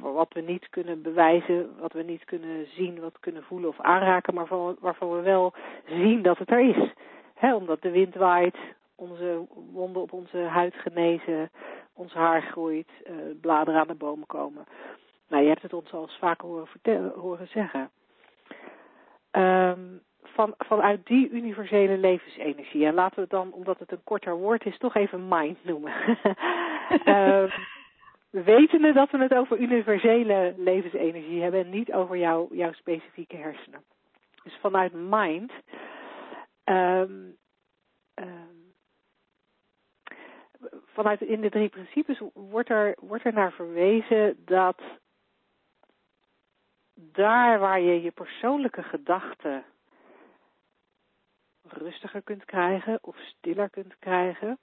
[0.00, 4.34] wat we niet kunnen bewijzen, wat we niet kunnen zien, wat kunnen voelen of aanraken,
[4.34, 5.52] maar van, waarvan we wel
[5.86, 6.92] zien dat het er is.
[7.34, 8.56] He, omdat de wind waait,
[8.94, 11.50] onze wonden op onze huid genezen,
[11.94, 14.64] ons haar groeit, uh, bladeren aan de bomen komen.
[15.28, 17.90] Nou, je hebt het ons al eens vaker horen, horen zeggen.
[19.32, 22.86] Um, van, vanuit die universele levensenergie.
[22.86, 25.92] En laten we dan, omdat het een korter woord is, toch even mind noemen.
[27.04, 27.50] um,
[28.30, 33.82] wetende dat we het over universele levensenergie hebben en niet over jouw, jouw specifieke hersenen.
[34.42, 35.52] Dus vanuit mind
[36.64, 37.36] um,
[40.86, 44.80] vanuit in de drie principes wordt er, wordt er naar verwezen dat
[47.00, 49.64] daar waar je je persoonlijke gedachten
[51.62, 54.58] rustiger kunt krijgen of stiller kunt krijgen,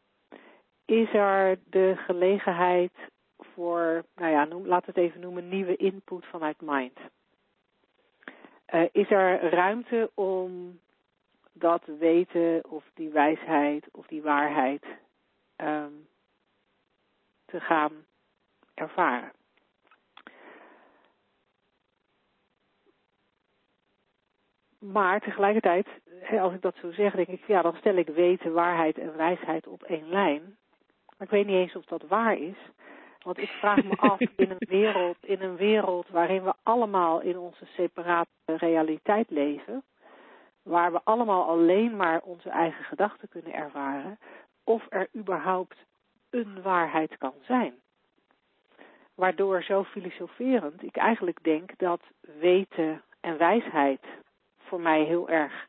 [0.85, 2.93] is er de gelegenheid
[3.37, 6.99] voor, nou ja, noem, laat het even noemen, nieuwe input vanuit mind.
[8.73, 10.79] Uh, is er ruimte om
[11.51, 14.85] dat weten of die wijsheid of die waarheid
[15.57, 16.07] um,
[17.45, 18.05] te gaan
[18.73, 19.31] ervaren.
[24.91, 25.87] Maar tegelijkertijd,
[26.39, 29.67] als ik dat zo zeg, denk ik, ja, dan stel ik weten, waarheid en wijsheid
[29.67, 30.41] op één lijn.
[31.05, 32.57] Maar ik weet niet eens of dat waar is.
[33.21, 37.37] Want ik vraag me af in een wereld, in een wereld waarin we allemaal in
[37.37, 39.83] onze separate realiteit leven,
[40.63, 44.19] waar we allemaal alleen maar onze eigen gedachten kunnen ervaren,
[44.63, 45.77] of er überhaupt
[46.29, 47.73] een waarheid kan zijn.
[49.15, 52.01] Waardoor zo filosoferend ik eigenlijk denk dat
[52.39, 54.01] weten en wijsheid
[54.65, 55.67] voor mij heel erg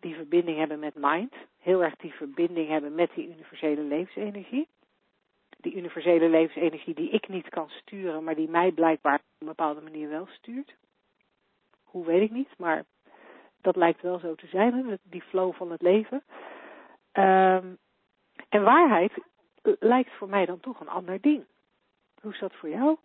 [0.00, 1.34] die verbinding hebben met mind.
[1.60, 4.68] Heel erg die verbinding hebben met die universele levensenergie.
[5.58, 9.80] Die universele levensenergie die ik niet kan sturen, maar die mij blijkbaar op een bepaalde
[9.80, 10.74] manier wel stuurt.
[11.84, 12.84] Hoe weet ik niet, maar
[13.60, 16.22] dat lijkt wel zo te zijn, die flow van het leven.
[17.12, 17.78] Um,
[18.48, 19.12] en waarheid
[19.78, 21.44] lijkt voor mij dan toch een ander ding.
[22.20, 22.96] Hoe is dat voor jou?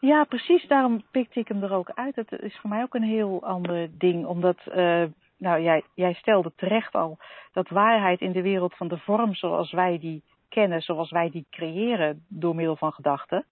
[0.00, 0.66] Ja, precies.
[0.66, 2.16] Daarom pikte ik hem er ook uit.
[2.16, 4.26] Het is voor mij ook een heel ander ding.
[4.26, 5.04] Omdat, uh,
[5.36, 7.18] nou, jij, jij stelde terecht al
[7.52, 11.46] dat waarheid in de wereld van de vorm zoals wij die kennen, zoals wij die
[11.50, 13.44] creëren door middel van gedachten,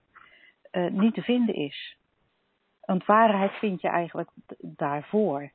[0.71, 1.97] uh, niet te vinden is.
[2.85, 4.29] Want waarheid vind je eigenlijk
[4.61, 5.49] daarvoor.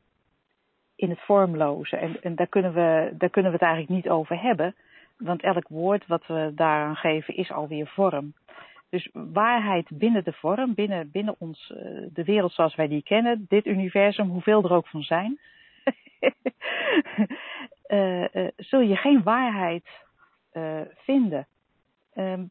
[0.96, 1.96] In het vormloze.
[1.96, 4.74] En, en daar, kunnen we, daar kunnen we het eigenlijk niet over hebben.
[5.18, 8.34] Want elk woord wat we daaraan geven is alweer vorm.
[8.94, 11.66] Dus waarheid binnen de vorm, binnen, binnen ons,
[12.12, 15.38] de wereld zoals wij die kennen, dit universum, hoeveel er ook van zijn,
[17.88, 19.84] uh, uh, zul je geen waarheid
[20.96, 21.46] vinden.
[22.14, 22.50] Um,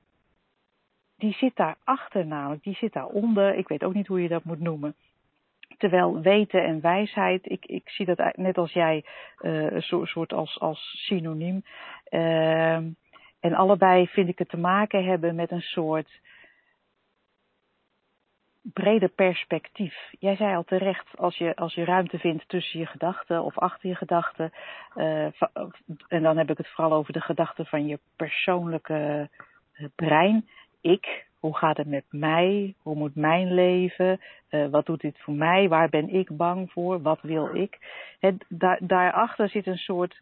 [1.17, 4.59] die zit daarachter namelijk, die zit daaronder, ik weet ook niet hoe je dat moet
[4.59, 4.95] noemen.
[5.77, 9.05] Terwijl weten en wijsheid, ik, ik zie dat net als jij,
[9.37, 11.63] een soort, soort als, als synoniem.
[12.09, 12.75] Uh,
[13.43, 16.21] en allebei vind ik het te maken hebben met een soort
[18.73, 19.95] breder perspectief.
[20.19, 23.89] Jij zei al terecht, als je, als je ruimte vindt tussen je gedachten of achter
[23.89, 24.51] je gedachten,
[24.95, 25.25] uh,
[26.07, 29.29] en dan heb ik het vooral over de gedachten van je persoonlijke
[29.95, 30.47] brein,
[30.81, 32.75] ik, hoe gaat het met mij?
[32.81, 34.21] Hoe moet mijn leven?
[34.49, 35.69] Uh, wat doet dit voor mij?
[35.69, 37.01] Waar ben ik bang voor?
[37.01, 37.77] Wat wil ik?
[38.47, 40.21] Daar, daarachter zit een soort,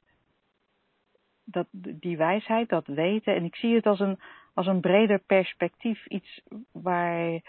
[1.43, 3.35] dat, die wijsheid, dat weten.
[3.35, 4.19] En ik zie het als een,
[4.53, 6.05] als een breder perspectief.
[6.05, 6.41] Iets
[6.71, 7.39] waar,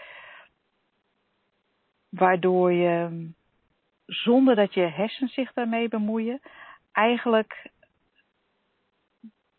[2.15, 3.27] waardoor je,
[4.05, 6.41] zonder dat je hersens zich daarmee bemoeien,
[6.91, 7.69] eigenlijk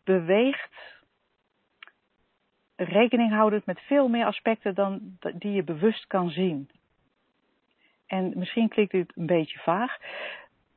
[0.03, 0.73] beweegt
[2.75, 6.69] rekening houdend met veel meer aspecten dan die je bewust kan zien.
[8.07, 9.97] En misschien klinkt dit een beetje vaag,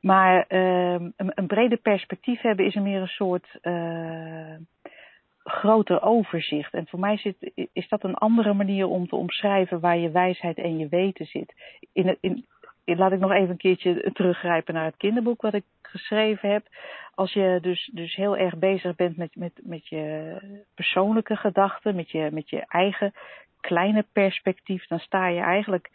[0.01, 4.55] maar uh, een, een breder perspectief hebben is meer een soort uh,
[5.43, 6.73] groter overzicht.
[6.73, 10.57] En voor mij zit, is dat een andere manier om te omschrijven waar je wijsheid
[10.57, 11.53] en je weten zit.
[11.93, 12.45] In, in,
[12.85, 16.65] laat ik nog even een keertje teruggrijpen naar het kinderboek wat ik geschreven heb.
[17.15, 20.35] Als je dus, dus heel erg bezig bent met, met, met je
[20.75, 23.13] persoonlijke gedachten, met je, met je eigen
[23.59, 25.89] kleine perspectief, dan sta je eigenlijk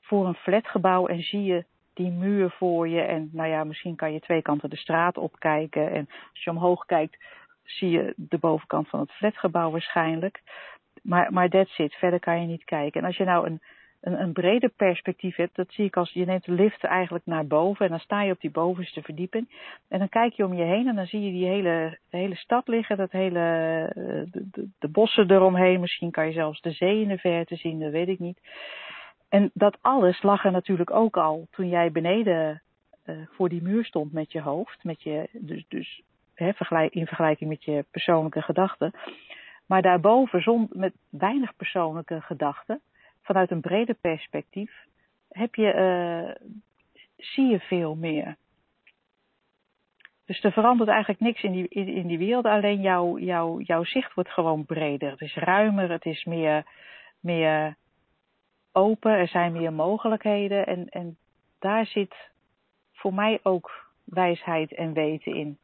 [0.00, 3.00] voor een flatgebouw en zie je die muur voor je.
[3.00, 5.90] En nou ja, misschien kan je twee kanten de straat opkijken.
[5.90, 7.16] En als je omhoog kijkt,
[7.70, 10.42] zie je de bovenkant van het flatgebouw waarschijnlijk.
[11.02, 11.94] Maar, maar that's it.
[11.94, 13.00] Verder kan je niet kijken.
[13.00, 13.60] En als je nou een,
[14.00, 17.46] een, een breder perspectief hebt, dat zie ik als je neemt de lift eigenlijk naar
[17.46, 19.48] boven en dan sta je op die bovenste verdieping
[19.88, 22.68] en dan kijk je om je heen en dan zie je die hele, hele stad
[22.68, 23.38] liggen, dat hele,
[23.94, 27.80] eh, de, de, bossen eromheen, misschien kan je zelfs de zee in de verte zien,
[27.80, 28.38] dat weet ik niet.
[29.28, 32.62] En dat alles lag er natuurlijk ook al toen jij beneden
[33.06, 36.02] uh, voor die muur stond met je hoofd, met je, dus, dus
[36.90, 38.92] in vergelijking met je persoonlijke gedachten.
[39.66, 42.80] Maar daarboven, met weinig persoonlijke gedachten,
[43.22, 44.72] vanuit een breder perspectief
[45.28, 46.48] heb je, uh,
[47.16, 48.36] zie je veel meer.
[50.24, 54.14] Dus er verandert eigenlijk niks in die, in, die wereld, alleen jouw, jouw, jouw zicht
[54.14, 55.10] wordt gewoon breder.
[55.10, 56.64] Het is ruimer, het is meer,
[57.20, 57.76] meer
[58.72, 61.16] open, er zijn meer mogelijkheden en, en
[61.58, 62.14] daar zit
[62.92, 65.58] voor mij ook wijsheid en weten in.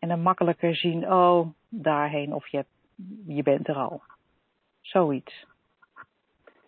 [0.00, 2.64] En dan makkelijker zien, oh, daarheen of je,
[3.26, 4.02] je bent er al.
[4.80, 5.46] Zoiets.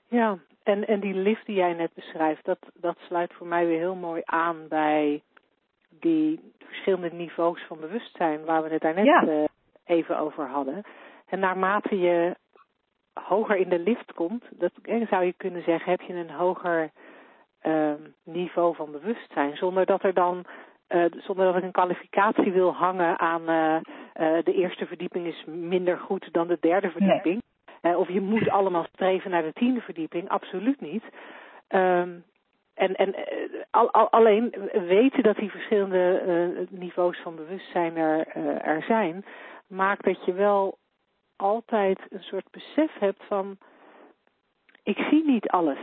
[0.09, 3.79] Ja, en, en die lift die jij net beschrijft, dat, dat sluit voor mij weer
[3.79, 5.23] heel mooi aan bij
[5.89, 9.25] die verschillende niveaus van bewustzijn waar we het daarnet ja.
[9.25, 9.45] uh,
[9.85, 10.83] even over hadden.
[11.27, 12.37] En naarmate je
[13.13, 14.73] hoger in de lift komt, dat
[15.09, 16.91] zou je kunnen zeggen, heb je een hoger
[17.63, 17.93] uh,
[18.25, 19.57] niveau van bewustzijn.
[19.57, 20.45] Zonder dat er dan,
[20.95, 23.77] uh, zonder dat ik een kwalificatie wil hangen aan uh,
[24.45, 27.43] de eerste verdieping is minder goed dan de derde verdieping.
[27.83, 27.99] Nee.
[27.99, 31.03] Of je moet allemaal streven naar de tiende verdieping, absoluut niet.
[31.69, 32.25] Um,
[32.75, 33.15] en en
[33.71, 38.27] al, al, alleen weten dat die verschillende niveaus van bewustzijn er,
[38.63, 39.25] er zijn,
[39.67, 40.79] maakt dat je wel
[41.37, 43.59] altijd een soort besef hebt van
[44.83, 45.79] ik zie niet alles.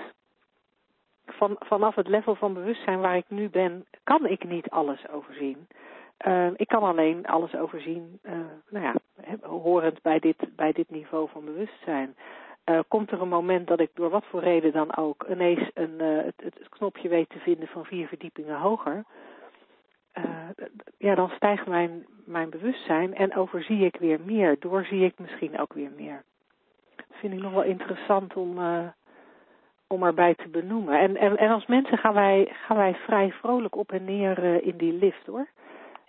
[1.32, 5.68] Van, vanaf het level van bewustzijn waar ik nu ben, kan ik niet alles overzien.
[6.28, 8.34] Uh, ik kan alleen alles overzien, uh,
[8.70, 8.96] nou ja,
[9.42, 12.16] horend bij dit, bij dit niveau van bewustzijn.
[12.66, 16.00] Uh, komt er een moment dat ik door wat voor reden dan ook ineens een,
[16.00, 19.04] het, het, knopje weet te vinden van vier verdiepingen hoger.
[20.98, 24.56] ja, dan stijgt mijn, mijn bewustzijn en overzie ik weer meer.
[24.60, 26.24] Doorzie ik misschien ook weer meer.
[26.96, 28.60] Dat vind ik nog wel interessant om,
[29.90, 31.00] om erbij te benoemen.
[31.00, 34.78] En, en, en als mensen gaan wij, gaan wij vrij vrolijk op en neer in
[34.78, 35.48] die lift hoor.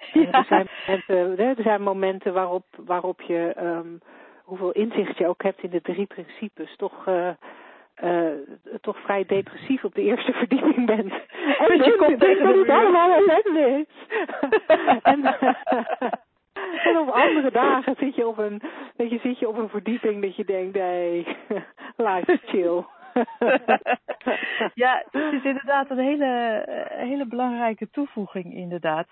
[0.13, 0.33] Ja.
[0.33, 4.01] Er, zijn momenten, er zijn momenten waarop, waarop je, um,
[4.45, 7.29] hoeveel inzicht je ook hebt in de drie principes, toch, uh,
[8.05, 8.31] uh,
[8.81, 11.13] toch vrij depressief op de eerste verdieping bent.
[11.59, 14.19] En je komt tegen dat het allemaal ellende is.
[15.03, 15.25] en,
[16.85, 18.63] en op andere dagen zit je op een,
[18.97, 21.27] weet je, zit je op een verdieping dat je denkt, nee,
[21.97, 22.85] life is chill.
[24.85, 29.07] ja, dat is inderdaad een hele, hele belangrijke toevoeging, inderdaad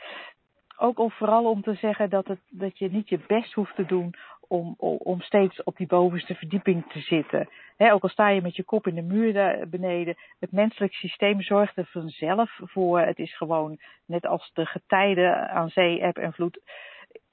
[0.78, 3.86] ook om, vooral om te zeggen dat, het, dat je niet je best hoeft te
[3.86, 4.14] doen
[4.48, 7.48] om, om steeds op die bovenste verdieping te zitten.
[7.78, 11.42] Ook al sta je met je kop in de muur daar beneden, het menselijk systeem
[11.42, 13.00] zorgt er vanzelf voor.
[13.00, 16.60] Het is gewoon net als de getijden aan zee, eb en vloed.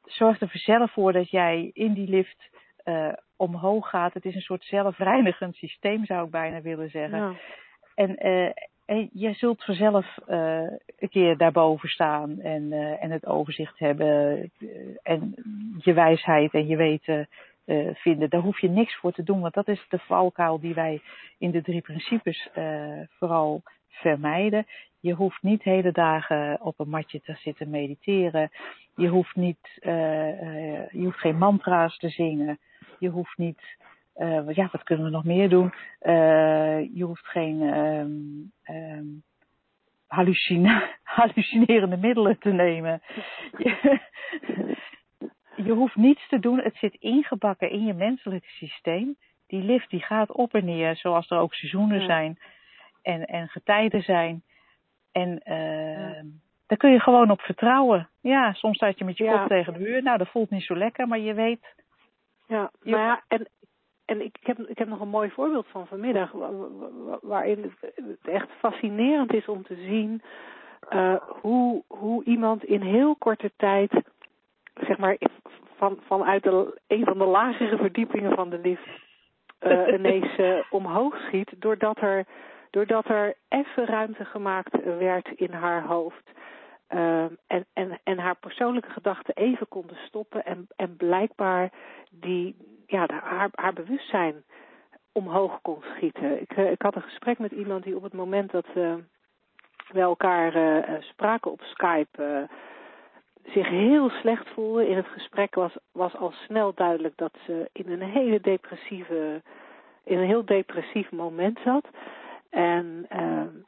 [0.03, 2.49] Zorgt er vanzelf voor dat jij in die lift
[2.85, 4.13] uh, omhoog gaat.
[4.13, 7.17] Het is een soort zelfreinigend systeem, zou ik bijna willen zeggen.
[7.17, 7.33] Ja.
[7.95, 8.51] En, uh,
[8.85, 10.61] En je zult vanzelf uh,
[10.99, 14.51] een keer daarboven staan en, uh, en het overzicht hebben
[15.03, 15.35] en
[15.77, 17.27] je wijsheid en je weten
[17.93, 18.29] vinden.
[18.29, 21.01] Daar hoef je niks voor te doen, want dat is de valkuil die wij
[21.37, 22.49] in de drie principes
[23.09, 24.65] vooral vermijden.
[24.99, 28.49] Je hoeft niet hele dagen op een matje te zitten mediteren.
[28.95, 32.59] Je hoeft, niet, je hoeft geen mantra's te zingen.
[32.99, 33.77] Je hoeft niet
[34.17, 35.73] uh, ja, wat kunnen we nog meer doen?
[36.01, 39.23] Uh, je hoeft geen um, um,
[40.07, 43.01] hallucina hallucinerende middelen te nemen.
[43.57, 43.99] Je,
[45.65, 46.59] je, hoeft niets te doen.
[46.59, 49.15] Het zit ingebakken in je menselijke systeem.
[49.47, 52.05] Die lift die gaat op en neer, zoals er ook seizoenen ja.
[52.05, 52.39] zijn
[53.01, 54.43] en, en getijden zijn.
[55.11, 56.23] En uh, ja.
[56.67, 58.09] daar kun je gewoon op vertrouwen.
[58.21, 59.37] Ja, soms staat je met je ja.
[59.37, 60.03] kop tegen de muur.
[60.03, 61.83] Nou, dat voelt niet zo lekker, maar je weet.
[62.47, 63.47] Ja, maar ja, en
[64.05, 66.31] en ik heb, ik heb nog een mooi voorbeeld van vanmiddag,
[67.21, 70.21] waarin het echt fascinerend is om te zien
[70.89, 73.91] uh, hoe, hoe iemand in heel korte tijd,
[74.73, 75.17] zeg maar,
[75.75, 78.87] van, vanuit de, een van de lagere verdiepingen van de lift
[79.61, 82.25] uh, ineens uh, omhoog schiet, doordat er,
[82.69, 86.31] doordat er even ruimte gemaakt werd in haar hoofd.
[86.89, 91.71] Uh, en, en, en haar persoonlijke gedachten even konden stoppen en, en blijkbaar
[92.09, 92.55] die,
[92.87, 94.43] ja, haar, haar bewustzijn
[95.11, 96.41] omhoog kon schieten.
[96.41, 98.93] Ik, uh, ik had een gesprek met iemand die op het moment dat uh,
[99.91, 102.47] we elkaar uh, spraken op Skype
[103.43, 104.87] zich heel slecht voelde.
[104.87, 109.41] In het gesprek was, was al snel duidelijk dat ze in een hele depressieve,
[110.03, 111.87] in een heel depressief moment zat.
[112.49, 113.05] En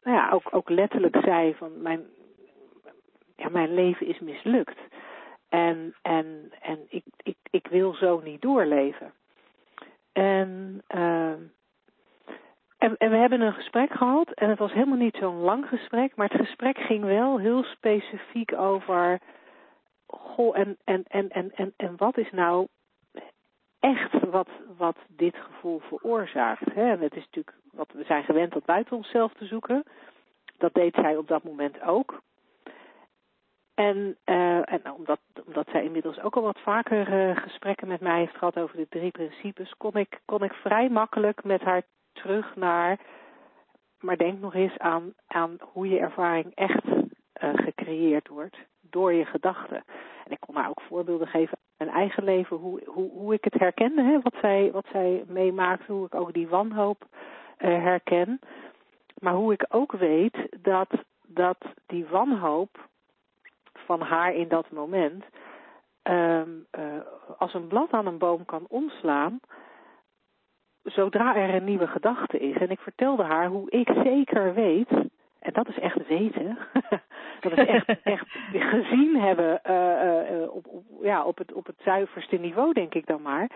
[0.03, 2.05] nou ja, ook, ook letterlijk zei van mijn,
[3.37, 4.77] ja, mijn leven is mislukt.
[5.49, 9.13] En, en, en ik, ik, ik wil zo niet doorleven.
[10.11, 11.31] En, uh,
[12.77, 14.31] en, en we hebben een gesprek gehad.
[14.31, 16.15] En het was helemaal niet zo'n lang gesprek.
[16.15, 19.19] Maar het gesprek ging wel heel specifiek over.
[20.07, 22.67] Goh, en, en, en, en, en, en wat is nou
[23.79, 26.73] echt wat, wat dit gevoel veroorzaakt?
[26.73, 26.91] Hè?
[26.91, 29.83] En het is natuurlijk wat we zijn gewend dat buiten onszelf te zoeken.
[30.57, 32.21] Dat deed zij op dat moment ook.
[33.77, 38.19] En, uh, en omdat, omdat zij inmiddels ook al wat vaker uh, gesprekken met mij
[38.19, 42.55] heeft gehad over de drie principes, kon ik, kon ik vrij makkelijk met haar terug
[42.55, 42.99] naar,
[43.99, 47.03] maar denk nog eens aan, aan hoe je ervaring echt uh,
[47.53, 49.83] gecreëerd wordt door je gedachten.
[50.25, 53.43] En ik kon haar ook voorbeelden geven uit mijn eigen leven, hoe, hoe, hoe ik
[53.43, 57.05] het herkende, hè, wat, zij, wat zij meemaakte, hoe ik ook die wanhoop
[57.57, 58.39] herken.
[59.19, 60.89] Maar hoe ik ook weet dat,
[61.27, 62.87] dat die wanhoop
[63.85, 65.25] van haar in dat moment
[66.03, 66.83] um, uh,
[67.37, 69.39] als een blad aan een boom kan omslaan
[70.91, 72.57] zodra er een nieuwe gedachte is.
[72.57, 74.89] En ik vertelde haar hoe ik zeker weet,
[75.39, 76.57] en dat is echt weten,
[77.41, 81.79] dat is echt, echt gezien hebben uh, uh, op, op, ja, op, het, op het
[81.83, 83.49] zuiverste niveau, denk ik dan maar.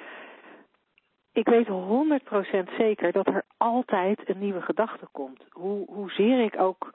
[1.33, 5.43] Ik weet 100% zeker dat er altijd een nieuwe gedachte komt.
[5.49, 6.93] Hoe, hoezeer ik ook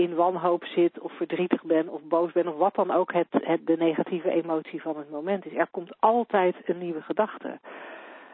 [0.00, 3.66] in wanhoop zit of verdrietig ben of boos ben of wat dan ook het, het,
[3.66, 5.54] de negatieve emotie van het moment is.
[5.54, 7.58] Er komt altijd een nieuwe gedachte.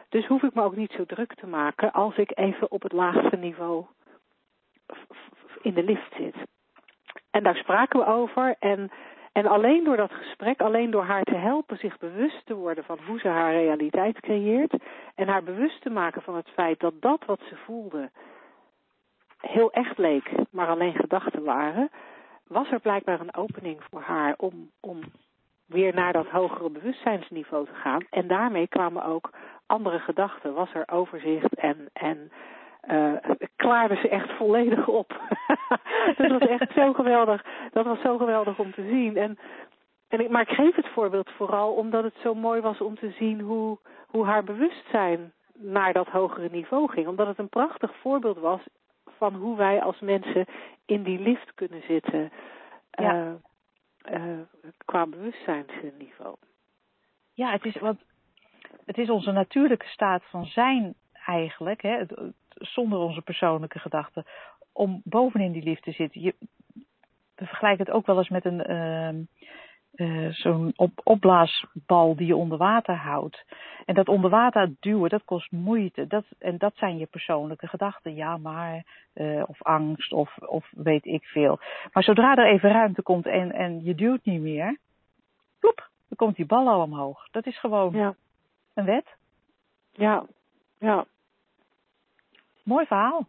[0.09, 2.91] Dus hoef ik me ook niet zo druk te maken als ik even op het
[2.91, 3.85] laagste niveau
[5.61, 6.35] in de lift zit.
[7.31, 8.91] En daar spraken we over en,
[9.31, 12.99] en alleen door dat gesprek, alleen door haar te helpen zich bewust te worden van
[13.07, 14.73] hoe ze haar realiteit creëert
[15.15, 18.09] en haar bewust te maken van het feit dat dat wat ze voelde
[19.37, 21.89] heel echt leek, maar alleen gedachten waren,
[22.47, 24.99] was er blijkbaar een opening voor haar om, om
[25.65, 28.05] weer naar dat hogere bewustzijnsniveau te gaan.
[28.09, 29.29] En daarmee kwamen ook
[29.65, 30.53] andere gedachten.
[30.53, 32.31] Was er overzicht en, en
[32.89, 33.13] uh,
[33.55, 35.21] klaarde ze echt volledig op.
[36.17, 37.45] dat was echt zo geweldig.
[37.71, 39.17] Dat was zo geweldig om te zien.
[39.17, 39.37] En,
[40.07, 43.11] en ik, maar ik geef het voorbeeld vooral omdat het zo mooi was om te
[43.11, 43.77] zien hoe,
[44.07, 47.07] hoe haar bewustzijn naar dat hogere niveau ging.
[47.07, 48.61] Omdat het een prachtig voorbeeld was
[49.17, 50.45] van hoe wij als mensen
[50.85, 52.31] in die lift kunnen zitten
[52.91, 53.37] ja.
[54.11, 54.39] uh, uh,
[54.85, 56.35] qua bewustzijnsniveau.
[57.33, 58.01] Ja, het is, want
[58.85, 60.95] het is onze natuurlijke staat van zijn
[61.25, 62.03] eigenlijk, hè,
[62.49, 64.25] zonder onze persoonlijke gedachten,
[64.71, 66.21] om bovenin die lift te zitten.
[66.21, 66.35] Je,
[67.35, 69.25] we vergelijken het ook wel eens met een, uh,
[69.97, 73.45] uh, zo'n op, opblaasbal die je onder water houdt.
[73.85, 76.07] En dat onder water duwen, dat kost moeite.
[76.07, 78.15] Dat, en dat zijn je persoonlijke gedachten.
[78.15, 78.83] Ja, maar,
[79.13, 81.59] uh, of angst, of, of weet ik veel.
[81.93, 84.77] Maar zodra er even ruimte komt en, en je duwt niet meer,
[85.59, 87.27] ploep, dan komt die bal al omhoog.
[87.31, 88.15] Dat is gewoon ja.
[88.73, 89.15] een wet.
[89.91, 90.25] Ja,
[90.79, 91.05] ja.
[92.63, 93.27] Mooi verhaal.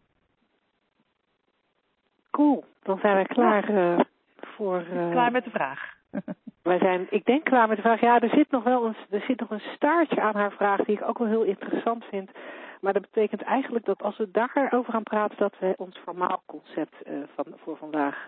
[2.30, 2.64] cool.
[2.82, 4.00] Dan zijn wij klaar uh,
[4.36, 4.84] voor...
[5.10, 5.96] Klaar met de vraag.
[6.68, 8.00] wij zijn, ik denk klaar met de vraag.
[8.00, 10.96] Ja, er zit nog wel een, er zit nog een staartje aan haar vraag die
[10.96, 12.30] ik ook wel heel interessant vind.
[12.80, 16.94] Maar dat betekent eigenlijk dat als we daarover gaan praten, dat we ons formaal concept
[17.06, 18.26] uh, van, voor vandaag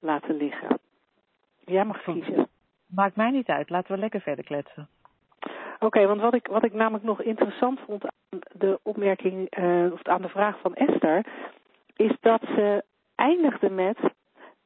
[0.00, 0.78] laten liggen.
[1.64, 2.48] Jij mag kiezen.
[2.86, 3.70] Maakt mij niet uit.
[3.70, 4.88] Laten we lekker verder kletsen.
[5.78, 10.02] Oké, want wat ik, wat ik namelijk nog interessant vond aan de opmerking, uh, of
[10.02, 11.26] aan de vraag van Esther,
[11.96, 12.84] is dat ze
[13.14, 13.98] eindigde met,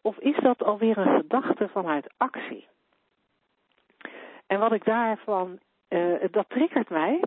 [0.06, 2.66] of is dat alweer een gedachte vanuit actie?
[4.46, 7.22] En wat ik daarvan, uh, dat triggert mij,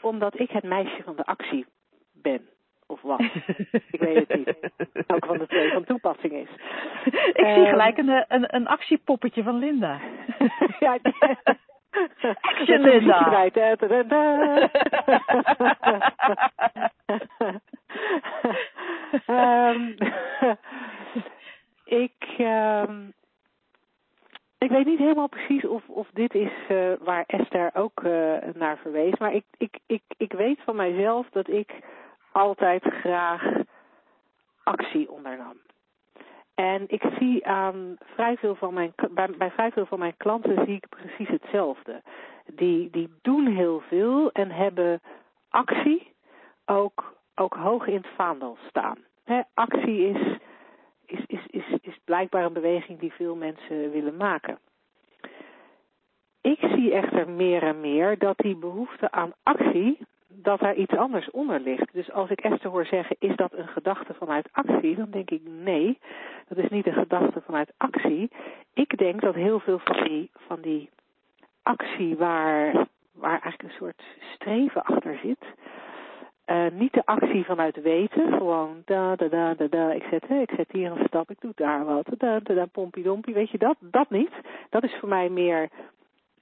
[0.00, 1.66] omdat ik het meisje van de actie
[2.12, 2.48] ben.
[2.86, 3.20] Of wat?
[3.90, 4.56] ik weet het niet.
[5.06, 6.48] Welke van de twee van toepassing is.
[7.04, 10.00] Ik um, zie ehm, gelijk een, een, een actiepoppetje van Linda.
[10.80, 10.98] ja,
[12.40, 13.48] Action Linda.
[19.26, 19.96] um,
[21.88, 23.12] ik, um,
[24.58, 28.78] ik weet niet helemaal precies of, of dit is uh, waar Esther ook uh, naar
[28.78, 29.18] verwees.
[29.18, 31.74] Maar ik, ik, ik, ik weet van mijzelf dat ik
[32.32, 33.42] altijd graag
[34.62, 35.56] actie ondernam.
[36.54, 40.64] En ik zie aan vrij veel van mijn, bij, bij vrij veel van mijn klanten
[40.64, 42.02] zie ik precies hetzelfde.
[42.54, 45.00] Die, die doen heel veel en hebben
[45.48, 46.14] actie
[46.66, 48.98] ook, ook hoog in het vaandel staan.
[49.54, 50.36] actie is,
[51.10, 54.58] is, is, is, is blijkbaar een beweging die veel mensen willen maken.
[56.40, 59.98] Ik zie echter meer en meer dat die behoefte aan actie
[60.28, 61.92] dat daar iets anders onder ligt.
[61.92, 64.96] Dus als ik Esther hoor zeggen, is dat een gedachte vanuit actie?
[64.96, 65.98] Dan denk ik, nee,
[66.48, 68.30] dat is niet een gedachte vanuit actie.
[68.74, 70.90] Ik denk dat heel veel van die, van die
[71.62, 74.02] actie waar, waar eigenlijk een soort
[74.34, 75.44] streven achter zit...
[76.50, 80.40] Uh, niet de actie vanuit weten, gewoon da da da da da, ik zet, hè,
[80.40, 83.50] ik zet hier een stap, ik doe daar wat, da da da, pompie dompie, weet
[83.50, 83.76] je dat?
[83.80, 84.32] Dat niet.
[84.70, 85.68] Dat is voor mij meer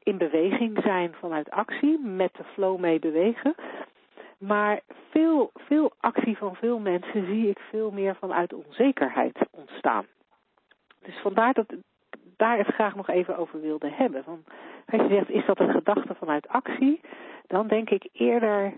[0.02, 3.54] in beweging zijn vanuit actie, met de flow mee bewegen.
[4.38, 4.80] Maar
[5.10, 10.06] veel, veel actie van veel mensen zie ik veel meer vanuit onzekerheid ontstaan.
[11.02, 11.78] Dus vandaar dat ik
[12.36, 14.22] daar het graag nog even over wilde hebben.
[14.26, 14.46] Want
[14.86, 17.00] als je zegt, is dat een gedachte vanuit actie?
[17.46, 18.72] Dan denk ik eerder,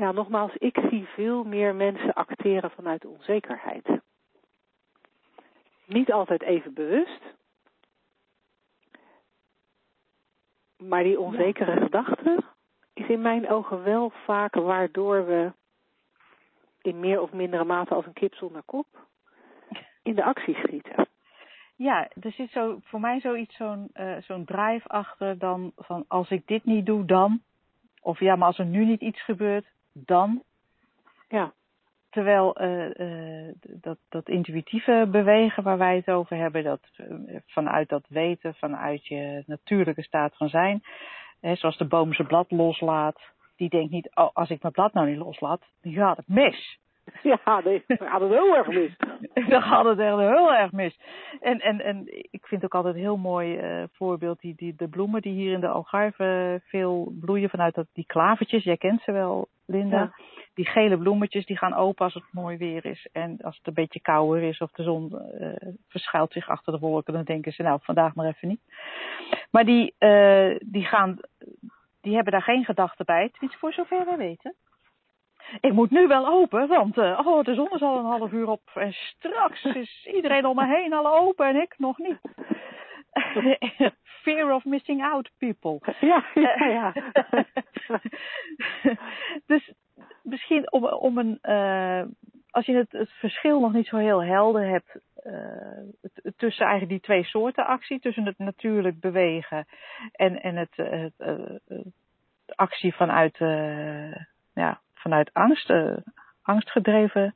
[0.00, 3.86] ja nogmaals, ik zie veel meer mensen acteren vanuit onzekerheid.
[5.86, 7.22] Niet altijd even bewust,
[10.80, 11.80] Maar die onzekere ja.
[11.80, 12.42] gedachte
[12.92, 15.52] is in mijn ogen wel vaak waardoor we
[16.82, 18.86] in meer of mindere mate als een kip zonder kop
[20.02, 21.08] in de actie schieten.
[21.76, 26.30] Ja, er zit zo, voor mij zoiets, zo'n uh, zo'n drive achter dan van als
[26.30, 27.42] ik dit niet doe, dan.
[28.00, 29.66] Of ja, maar als er nu niet iets gebeurt,
[30.06, 30.42] dan.
[31.28, 31.52] Ja.
[32.10, 37.88] Terwijl uh, uh, dat, dat intuïtieve bewegen waar wij het over hebben, dat uh, vanuit
[37.88, 40.82] dat weten, vanuit je natuurlijke staat van zijn,
[41.40, 43.20] hè, zoals de boom zijn blad loslaat,
[43.56, 46.78] die denkt niet, oh, als ik mijn blad nou niet loslaat, dan gaat het mis.
[47.22, 48.96] Ja, dan gaat het heel erg mis.
[49.48, 50.98] dan gaat het echt heel erg mis.
[51.40, 53.60] En, en, en ik vind ook altijd een heel mooi
[53.92, 58.06] voorbeeld die, die, de bloemen die hier in de Algarve veel bloeien vanuit dat, die
[58.06, 58.64] klavertjes.
[58.64, 59.98] Jij kent ze wel, Linda.
[59.98, 60.12] Ja
[60.60, 63.08] die gele bloemetjes die gaan open als het mooi weer is.
[63.12, 65.52] En als het een beetje kouder is of de zon uh,
[65.88, 68.60] verschuilt zich achter de wolken, dan denken ze nou vandaag maar even niet.
[69.50, 71.18] Maar die, uh, die gaan,
[72.00, 74.54] die hebben daar geen gedachten bij, tenminste voor zover wij weten.
[75.60, 78.48] Ik moet nu wel open, want uh, oh, de zon is al een half uur
[78.48, 82.20] op en straks is iedereen om me heen al open en ik nog niet.
[84.22, 85.78] Fear of missing out people.
[86.00, 86.92] Ja, ja, ja.
[89.46, 89.72] dus
[90.22, 92.02] misschien om, om een, uh,
[92.50, 97.00] als je het, het verschil nog niet zo heel helder hebt uh, tussen eigenlijk die
[97.00, 99.66] twee soorten actie, tussen het natuurlijk bewegen
[100.12, 101.14] en, en het, het,
[101.66, 103.38] het actie vanuit,
[104.54, 105.72] ja, vanuit angst,
[106.42, 107.34] angstgedreven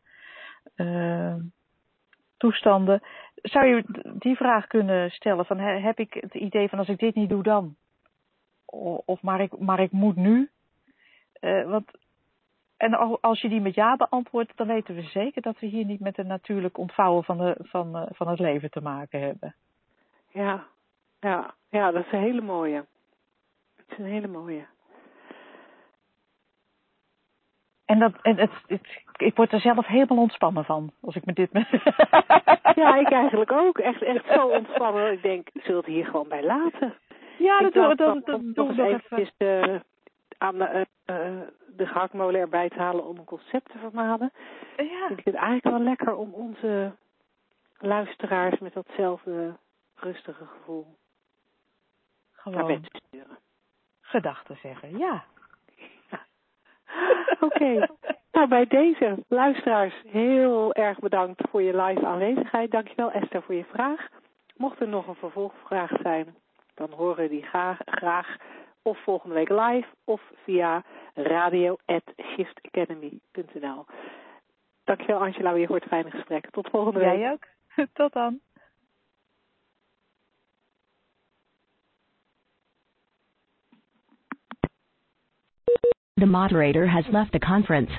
[2.37, 3.03] toestanden.
[3.45, 3.85] Zou je
[4.19, 7.43] die vraag kunnen stellen van heb ik het idee van als ik dit niet doe
[7.43, 7.77] dan?
[9.05, 10.51] Of maar ik, maar ik moet nu?
[11.41, 11.91] Uh, want
[12.77, 16.01] en als je die met ja beantwoordt, dan weten we zeker dat we hier niet
[16.01, 19.55] met een natuurlijk ontvouwen van, de, van, eh, van het leven te maken hebben.
[20.29, 20.67] Ja,
[21.21, 22.85] ja, ja, dat is een hele mooie.
[23.77, 24.67] Dat is een hele mooie.
[27.85, 31.33] En, dat, en het, het, ik word er zelf helemaal ontspannen van, als ik me
[31.33, 31.51] dit...
[32.83, 33.79] ja, ik eigenlijk ook.
[33.79, 35.13] Echt, echt zo ontspannen.
[35.13, 36.95] Ik denk, zullen we het hier gewoon bij laten?
[37.39, 37.95] Ja, dat doen we.
[37.95, 39.33] Dat, dat, doen we nog even.
[39.39, 39.81] Uh,
[40.39, 41.41] aan de, uh,
[41.77, 44.33] de gehaktmolen erbij te halen om een concept te vermalen,
[44.77, 45.07] Ja.
[45.07, 46.93] vind ik het eigenlijk wel lekker om onze
[47.79, 49.57] luisteraars met datzelfde
[49.95, 50.87] rustige gevoel
[52.45, 53.39] naar Gewoon bed te sturen.
[54.01, 55.25] gedachten zeggen, ja.
[57.41, 57.87] Oké,
[58.33, 62.71] nou bij deze luisteraars heel erg bedankt voor je live aanwezigheid.
[62.71, 64.09] Dankjewel Esther voor je vraag.
[64.57, 66.35] Mocht er nog een vervolgvraag zijn,
[66.75, 68.37] dan horen we die graag, graag
[68.83, 70.83] of volgende week live of via
[71.15, 73.85] radio.shiftacademy.nl.
[74.85, 76.51] Dankjewel Angela weer voor het fijne gesprek.
[76.51, 77.19] Tot volgende week.
[77.19, 77.47] Jij ook.
[77.93, 78.41] Tot dan.
[86.17, 87.91] The moderator has left the conference.